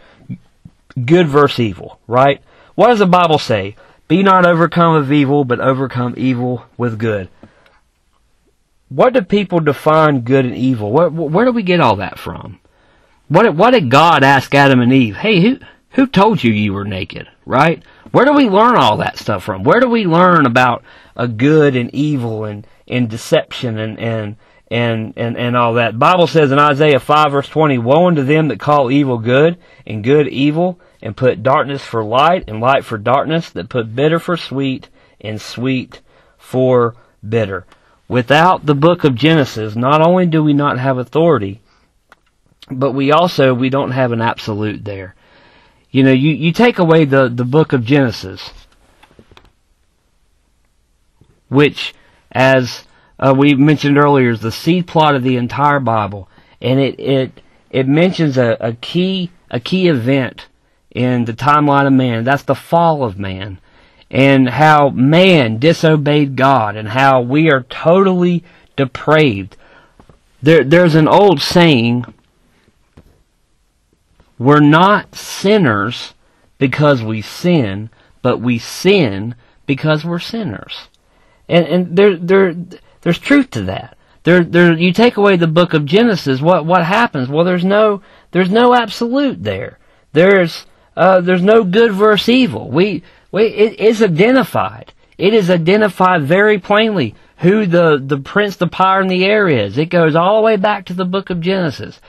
good 1.05 1.27
versus 1.27 1.59
evil, 1.59 1.99
right? 2.07 2.41
What 2.75 2.87
does 2.87 2.99
the 2.99 3.05
Bible 3.05 3.39
say? 3.39 3.75
Be 4.07 4.23
not 4.23 4.45
overcome 4.45 4.95
of 4.95 5.11
evil, 5.11 5.45
but 5.45 5.59
overcome 5.59 6.13
evil 6.17 6.65
with 6.77 6.99
good. 6.99 7.29
What 8.89 9.13
do 9.13 9.21
people 9.21 9.59
define 9.59 10.21
good 10.21 10.45
and 10.45 10.55
evil? 10.55 10.91
Where, 10.91 11.09
where 11.09 11.45
do 11.45 11.51
we 11.51 11.63
get 11.63 11.79
all 11.79 11.95
that 11.95 12.19
from? 12.19 12.59
What, 13.27 13.55
what 13.55 13.71
did 13.71 13.89
God 13.89 14.23
ask 14.23 14.53
Adam 14.53 14.81
and 14.81 14.93
Eve? 14.93 15.15
Hey, 15.15 15.41
who, 15.41 15.59
Who 15.93 16.07
told 16.07 16.43
you 16.43 16.51
you 16.51 16.73
were 16.73 16.85
naked, 16.85 17.27
right? 17.45 17.83
Where 18.11 18.25
do 18.25 18.33
we 18.33 18.49
learn 18.49 18.75
all 18.75 18.97
that 18.97 19.17
stuff 19.17 19.43
from? 19.43 19.63
Where 19.63 19.79
do 19.79 19.87
we 19.87 20.05
learn 20.05 20.45
about 20.45 20.83
a 21.15 21.27
good 21.27 21.75
and 21.75 21.93
evil 21.93 22.45
and, 22.45 22.65
and 22.87 23.07
deception 23.07 23.77
and, 23.77 23.99
and, 23.99 24.35
and, 24.71 25.13
and, 25.15 25.37
and 25.37 25.55
all 25.55 25.75
that? 25.75 25.99
Bible 25.99 26.25
says 26.25 26.51
in 26.51 26.57
Isaiah 26.57 26.99
5 26.99 27.31
verse 27.31 27.47
20, 27.47 27.77
Woe 27.77 28.07
unto 28.07 28.23
them 28.23 28.47
that 28.47 28.59
call 28.59 28.89
evil 28.89 29.19
good 29.19 29.59
and 29.85 30.03
good 30.03 30.27
evil 30.27 30.79
and 31.01 31.15
put 31.15 31.43
darkness 31.43 31.83
for 31.83 32.03
light 32.03 32.45
and 32.47 32.59
light 32.59 32.83
for 32.83 32.97
darkness 32.97 33.51
that 33.51 33.69
put 33.69 33.95
bitter 33.95 34.17
for 34.17 34.35
sweet 34.35 34.89
and 35.21 35.39
sweet 35.39 36.01
for 36.39 36.95
bitter. 37.27 37.65
Without 38.07 38.65
the 38.65 38.75
book 38.75 39.03
of 39.03 39.13
Genesis, 39.13 39.75
not 39.75 40.01
only 40.01 40.25
do 40.25 40.43
we 40.43 40.53
not 40.53 40.79
have 40.79 40.97
authority, 40.97 41.61
but 42.71 42.93
we 42.93 43.11
also, 43.11 43.53
we 43.53 43.69
don't 43.69 43.91
have 43.91 44.11
an 44.11 44.21
absolute 44.21 44.83
there. 44.83 45.13
You 45.93 46.01
know, 46.01 46.11
you, 46.11 46.31
you 46.31 46.51
take 46.51 46.79
away 46.79 47.05
the, 47.05 47.29
the 47.29 47.45
book 47.45 47.71
of 47.71 47.85
Genesis, 47.85 48.51
which, 51.49 51.93
as 52.31 52.85
uh, 53.19 53.35
we 53.37 53.53
mentioned 53.53 53.99
earlier, 53.99 54.31
is 54.31 54.41
the 54.41 54.51
seed 54.51 54.87
plot 54.87 55.13
of 55.13 55.21
the 55.21 55.37
entire 55.37 55.79
Bible, 55.79 56.27
and 56.59 56.79
it 56.79 56.99
it 56.99 57.41
it 57.69 57.87
mentions 57.87 58.39
a, 58.39 58.57
a 58.59 58.73
key 58.73 59.29
a 59.51 59.59
key 59.59 59.87
event 59.87 60.47
in 60.89 61.25
the 61.25 61.33
timeline 61.33 61.85
of 61.85 61.93
man. 61.93 62.23
That's 62.23 62.41
the 62.41 62.55
fall 62.55 63.03
of 63.03 63.19
man, 63.19 63.59
and 64.09 64.49
how 64.49 64.89
man 64.89 65.59
disobeyed 65.59 66.35
God, 66.35 66.75
and 66.75 66.89
how 66.89 67.21
we 67.21 67.51
are 67.51 67.61
totally 67.69 68.43
depraved. 68.75 69.57
There, 70.41 70.63
there's 70.63 70.95
an 70.95 71.07
old 71.07 71.39
saying 71.39 72.05
we're 74.37 74.59
not 74.59 75.15
sinners 75.15 76.13
because 76.57 77.03
we 77.03 77.21
sin, 77.21 77.89
but 78.21 78.39
we 78.39 78.57
sin 78.57 79.35
because 79.65 80.03
we're 80.03 80.19
sinners. 80.19 80.87
And 81.47 81.65
and 81.65 81.97
there 81.97 82.17
there 82.17 82.55
there's 83.01 83.19
truth 83.19 83.51
to 83.51 83.63
that. 83.63 83.97
There 84.23 84.43
there 84.43 84.73
you 84.73 84.93
take 84.93 85.17
away 85.17 85.35
the 85.35 85.47
book 85.47 85.73
of 85.73 85.85
Genesis, 85.85 86.41
what 86.41 86.65
what 86.65 86.85
happens? 86.85 87.27
Well, 87.27 87.45
there's 87.45 87.65
no 87.65 88.01
there's 88.31 88.49
no 88.49 88.73
absolute 88.73 89.43
there. 89.43 89.77
There's 90.13 90.65
uh, 90.95 91.21
there's 91.21 91.41
no 91.41 91.63
good 91.63 91.91
versus 91.91 92.29
evil. 92.29 92.69
We 92.69 93.03
we 93.31 93.43
it 93.43 93.79
is 93.79 94.01
identified. 94.01 94.93
It 95.17 95.33
is 95.33 95.49
identified 95.49 96.23
very 96.23 96.59
plainly 96.59 97.15
who 97.37 97.65
the 97.65 98.01
the 98.03 98.19
prince, 98.19 98.55
the 98.55 98.67
power 98.67 99.01
in 99.01 99.07
the 99.07 99.25
air 99.25 99.49
is. 99.49 99.77
It 99.77 99.89
goes 99.89 100.15
all 100.15 100.37
the 100.37 100.45
way 100.45 100.55
back 100.55 100.85
to 100.85 100.93
the 100.93 101.05
book 101.05 101.29
of 101.29 101.41
Genesis. 101.41 101.99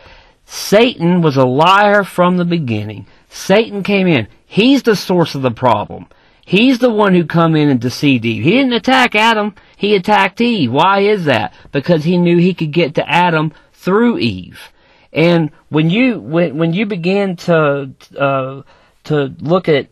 Satan 0.47 1.23
was 1.23 1.37
a 1.37 1.45
liar 1.45 2.05
from 2.05 2.37
the 2.37 2.45
beginning. 2.45 3.07
Satan 3.29 3.83
came 3.83 4.07
in. 4.07 4.29
He's 4.47 4.83
the 4.83 4.97
source 4.97 5.35
of 5.35 5.43
the 5.43 5.51
problem. 5.51 6.07
He's 6.47 6.79
the 6.79 6.91
one 6.91 7.15
who 7.15 7.25
come 7.25 7.57
in 7.57 7.71
and 7.71 7.81
deceived 7.81 8.25
Eve. 8.25 8.45
He 8.45 8.51
didn't 8.51 8.75
attack 8.75 9.15
Adam. 9.15 9.55
He 9.77 9.95
attacked 9.95 10.41
Eve. 10.41 10.71
Why 10.71 11.01
is 11.01 11.25
that? 11.25 11.55
Because 11.73 12.05
he 12.05 12.19
knew 12.19 12.37
he 12.37 12.55
could 12.55 12.73
get 12.73 12.95
to 12.97 13.09
Adam 13.09 13.53
through 13.73 14.19
Eve. 14.19 14.71
And 15.13 15.51
when 15.69 15.91
you 15.91 16.19
when 16.19 16.59
when 16.59 16.73
you 16.73 16.87
begin 16.87 17.37
to 17.37 17.91
uh, 18.19 18.63
to 19.05 19.35
look 19.41 19.69
at 19.69 19.89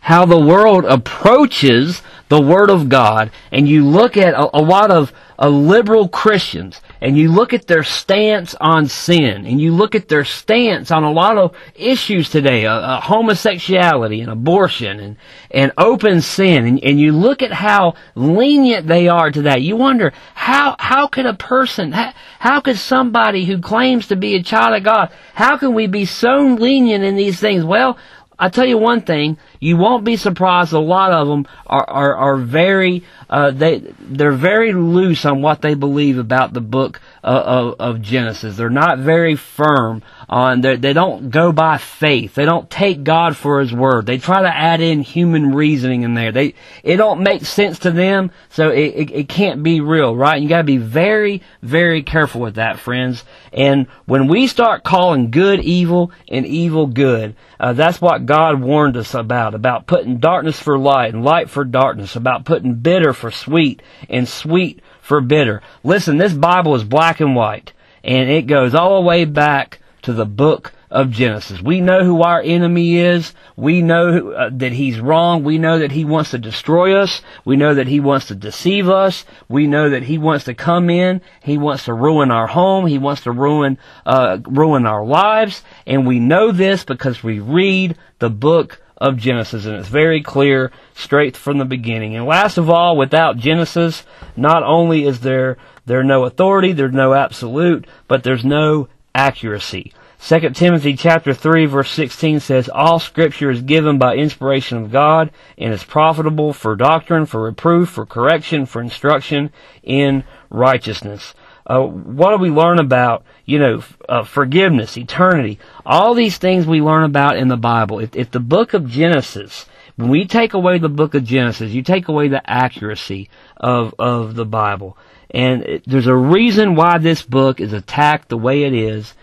how 0.00 0.24
the 0.24 0.38
world 0.38 0.84
approaches 0.84 2.00
the 2.28 2.40
Word 2.40 2.70
of 2.70 2.88
God, 2.88 3.30
and 3.50 3.68
you 3.68 3.84
look 3.84 4.16
at 4.16 4.34
a, 4.34 4.56
a 4.56 4.62
lot 4.62 4.90
of 4.90 5.12
uh, 5.36 5.48
liberal 5.48 6.08
Christians, 6.08 6.80
and 7.00 7.16
you 7.16 7.30
look 7.30 7.52
at 7.52 7.66
their 7.66 7.82
stance 7.82 8.54
on 8.60 8.86
sin, 8.86 9.46
and 9.46 9.60
you 9.60 9.72
look 9.72 9.94
at 9.94 10.08
their 10.08 10.24
stance 10.24 10.90
on 10.90 11.04
a 11.04 11.10
lot 11.10 11.36
of 11.36 11.54
issues 11.74 12.30
today, 12.30 12.66
uh, 12.66 13.00
homosexuality 13.00 14.20
and 14.20 14.30
abortion 14.30 15.00
and, 15.00 15.16
and 15.50 15.72
open 15.76 16.20
sin, 16.20 16.66
and, 16.66 16.82
and 16.82 17.00
you 17.00 17.12
look 17.12 17.42
at 17.42 17.52
how 17.52 17.94
lenient 18.14 18.86
they 18.86 19.08
are 19.08 19.30
to 19.30 19.42
that, 19.42 19.62
you 19.62 19.76
wonder, 19.76 20.12
how, 20.34 20.76
how 20.78 21.06
could 21.06 21.26
a 21.26 21.34
person, 21.34 21.92
how, 21.92 22.12
how 22.38 22.60
could 22.60 22.78
somebody 22.78 23.44
who 23.44 23.58
claims 23.58 24.08
to 24.08 24.16
be 24.16 24.34
a 24.34 24.42
child 24.42 24.74
of 24.74 24.84
God, 24.84 25.12
how 25.34 25.56
can 25.56 25.74
we 25.74 25.86
be 25.86 26.04
so 26.04 26.38
lenient 26.38 27.04
in 27.04 27.16
these 27.16 27.40
things? 27.40 27.64
Well, 27.64 27.98
I 28.38 28.50
tell 28.50 28.66
you 28.66 28.76
one 28.76 29.00
thing, 29.00 29.38
you 29.60 29.76
won't 29.76 30.04
be 30.04 30.16
surprised. 30.16 30.72
A 30.72 30.78
lot 30.78 31.12
of 31.12 31.28
them 31.28 31.46
are 31.66 31.88
are, 31.88 32.14
are 32.14 32.36
very 32.36 33.04
uh, 33.28 33.50
they 33.50 33.78
they're 34.00 34.32
very 34.32 34.72
loose 34.72 35.24
on 35.24 35.42
what 35.42 35.62
they 35.62 35.74
believe 35.74 36.18
about 36.18 36.52
the 36.52 36.60
book 36.60 37.00
uh, 37.24 37.26
of, 37.26 37.74
of 37.80 38.02
Genesis. 38.02 38.56
They're 38.56 38.70
not 38.70 38.98
very 38.98 39.36
firm 39.36 40.02
on 40.28 40.60
they 40.60 40.76
they 40.76 40.92
don't 40.92 41.30
go 41.30 41.52
by 41.52 41.78
faith. 41.78 42.34
They 42.34 42.44
don't 42.44 42.70
take 42.70 43.04
God 43.04 43.36
for 43.36 43.60
His 43.60 43.72
word. 43.72 44.06
They 44.06 44.18
try 44.18 44.42
to 44.42 44.54
add 44.54 44.80
in 44.80 45.00
human 45.00 45.54
reasoning 45.54 46.02
in 46.02 46.14
there. 46.14 46.32
They 46.32 46.54
it 46.82 46.96
don't 46.96 47.22
make 47.22 47.44
sense 47.44 47.80
to 47.80 47.90
them, 47.90 48.30
so 48.48 48.70
it 48.70 48.94
it, 48.94 49.10
it 49.10 49.28
can't 49.28 49.62
be 49.62 49.80
real, 49.80 50.14
right? 50.14 50.40
You 50.40 50.48
got 50.48 50.58
to 50.58 50.64
be 50.64 50.78
very 50.78 51.42
very 51.62 52.02
careful 52.02 52.40
with 52.40 52.56
that, 52.56 52.78
friends. 52.78 53.24
And 53.52 53.86
when 54.04 54.28
we 54.28 54.46
start 54.46 54.84
calling 54.84 55.30
good 55.30 55.60
evil 55.60 56.12
and 56.28 56.46
evil 56.46 56.86
good, 56.86 57.34
uh, 57.58 57.72
that's 57.72 58.00
what 58.00 58.26
God 58.26 58.60
warned 58.60 58.96
us 58.96 59.14
about 59.14 59.45
about 59.54 59.86
putting 59.86 60.18
darkness 60.18 60.58
for 60.58 60.78
light 60.78 61.14
and 61.14 61.24
light 61.24 61.50
for 61.50 61.64
darkness, 61.64 62.16
about 62.16 62.44
putting 62.44 62.74
bitter 62.74 63.12
for 63.12 63.30
sweet 63.30 63.82
and 64.08 64.28
sweet 64.28 64.80
for 65.00 65.20
bitter. 65.20 65.62
Listen, 65.84 66.18
this 66.18 66.32
Bible 66.32 66.74
is 66.74 66.84
black 66.84 67.20
and 67.20 67.34
white, 67.34 67.72
and 68.02 68.30
it 68.30 68.46
goes 68.46 68.74
all 68.74 69.00
the 69.00 69.06
way 69.06 69.24
back 69.24 69.80
to 70.02 70.12
the 70.12 70.26
book 70.26 70.72
of 70.90 71.10
Genesis. 71.10 71.60
We 71.60 71.80
know 71.80 72.04
who 72.04 72.22
our 72.22 72.40
enemy 72.40 72.96
is. 72.96 73.34
We 73.56 73.82
know 73.82 74.12
who, 74.12 74.32
uh, 74.32 74.50
that 74.52 74.72
he's 74.72 75.00
wrong. 75.00 75.42
We 75.42 75.58
know 75.58 75.80
that 75.80 75.92
he 75.92 76.04
wants 76.04 76.30
to 76.30 76.38
destroy 76.38 76.94
us. 76.94 77.22
We 77.44 77.56
know 77.56 77.74
that 77.74 77.88
he 77.88 78.00
wants 78.00 78.26
to 78.28 78.34
deceive 78.34 78.88
us. 78.88 79.24
We 79.48 79.66
know 79.66 79.90
that 79.90 80.04
he 80.04 80.18
wants 80.18 80.44
to 80.44 80.54
come 80.54 80.88
in. 80.90 81.22
He 81.42 81.58
wants 81.58 81.84
to 81.86 81.94
ruin 81.94 82.30
our 82.30 82.46
home. 82.46 82.86
He 82.86 82.98
wants 82.98 83.22
to 83.22 83.32
ruin 83.32 83.78
uh, 84.04 84.38
ruin 84.44 84.86
our 84.86 85.04
lives. 85.04 85.62
And 85.86 86.06
we 86.06 86.20
know 86.20 86.52
this 86.52 86.84
because 86.84 87.22
we 87.22 87.40
read 87.40 87.96
the 88.18 88.30
book 88.30 88.80
of 88.98 89.16
Genesis, 89.16 89.66
and 89.66 89.76
it's 89.76 89.88
very 89.88 90.22
clear 90.22 90.72
straight 90.94 91.36
from 91.36 91.58
the 91.58 91.64
beginning. 91.64 92.16
And 92.16 92.26
last 92.26 92.56
of 92.58 92.70
all, 92.70 92.96
without 92.96 93.36
Genesis, 93.36 94.04
not 94.36 94.62
only 94.62 95.04
is 95.04 95.20
there 95.20 95.56
there 95.84 96.02
no 96.02 96.24
authority, 96.24 96.72
there's 96.72 96.92
no 96.92 97.14
absolute, 97.14 97.86
but 98.08 98.24
there's 98.24 98.44
no 98.44 98.88
accuracy. 99.14 99.92
2 100.20 100.50
Timothy 100.50 100.96
chapter 100.96 101.32
3 101.32 101.66
verse 101.66 101.90
16 101.90 102.40
says, 102.40 102.68
All 102.68 102.98
scripture 102.98 103.50
is 103.50 103.62
given 103.62 103.98
by 103.98 104.16
inspiration 104.16 104.78
of 104.78 104.90
God 104.90 105.30
and 105.56 105.72
is 105.72 105.84
profitable 105.84 106.52
for 106.52 106.74
doctrine, 106.74 107.26
for 107.26 107.42
reproof, 107.42 107.90
for 107.90 108.04
correction, 108.04 108.66
for 108.66 108.82
instruction 108.82 109.52
in 109.84 110.24
righteousness. 110.50 111.34
Uh, 111.66 111.80
what 111.80 112.30
do 112.30 112.40
we 112.40 112.50
learn 112.50 112.78
about, 112.78 113.24
you 113.44 113.58
know, 113.58 113.82
uh, 114.08 114.22
forgiveness, 114.22 114.96
eternity? 114.96 115.58
All 115.84 116.14
these 116.14 116.38
things 116.38 116.64
we 116.64 116.80
learn 116.80 117.02
about 117.02 117.36
in 117.36 117.48
the 117.48 117.56
Bible. 117.56 117.98
If, 117.98 118.14
if 118.14 118.30
the 118.30 118.40
book 118.40 118.72
of 118.72 118.88
Genesis, 118.88 119.66
when 119.96 120.08
we 120.08 120.26
take 120.26 120.54
away 120.54 120.78
the 120.78 120.88
book 120.88 121.14
of 121.14 121.24
Genesis, 121.24 121.72
you 121.72 121.82
take 121.82 122.06
away 122.06 122.28
the 122.28 122.48
accuracy 122.48 123.28
of, 123.56 123.94
of 123.98 124.36
the 124.36 124.44
Bible. 124.44 124.96
And 125.30 125.62
it, 125.62 125.82
there's 125.86 126.06
a 126.06 126.14
reason 126.14 126.76
why 126.76 126.98
this 126.98 127.22
book 127.22 127.60
is 127.60 127.72
attacked 127.72 128.28
the 128.28 128.38
way 128.38 128.62
it 128.62 128.72
is, 128.72 129.14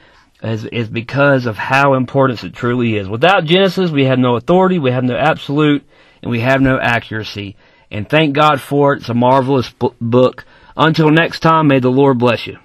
is, 0.42 0.66
is 0.66 0.90
because 0.90 1.46
of 1.46 1.56
how 1.56 1.94
important 1.94 2.44
it 2.44 2.54
truly 2.54 2.98
is. 2.98 3.08
Without 3.08 3.46
Genesis, 3.46 3.90
we 3.90 4.04
have 4.06 4.20
no 4.20 4.36
authority, 4.36 4.80
we 4.80 4.92
have 4.92 5.06
no 5.06 5.16
absolute, 5.16 5.84
and 6.22 6.30
we 6.30 6.42
have 6.42 6.60
no 6.60 6.78
accuracy. 6.78 7.56
And 7.90 8.10
thank 8.10 8.36
God 8.36 8.60
for 8.60 8.94
it. 8.94 8.98
It's 9.00 9.10
a 9.10 9.14
marvelous 9.14 9.70
book. 10.02 10.46
Until 10.76 11.10
next 11.10 11.42
time, 11.42 11.68
may 11.68 11.80
the 11.80 11.90
Lord 11.90 12.18
bless 12.18 12.48
you. 12.48 12.58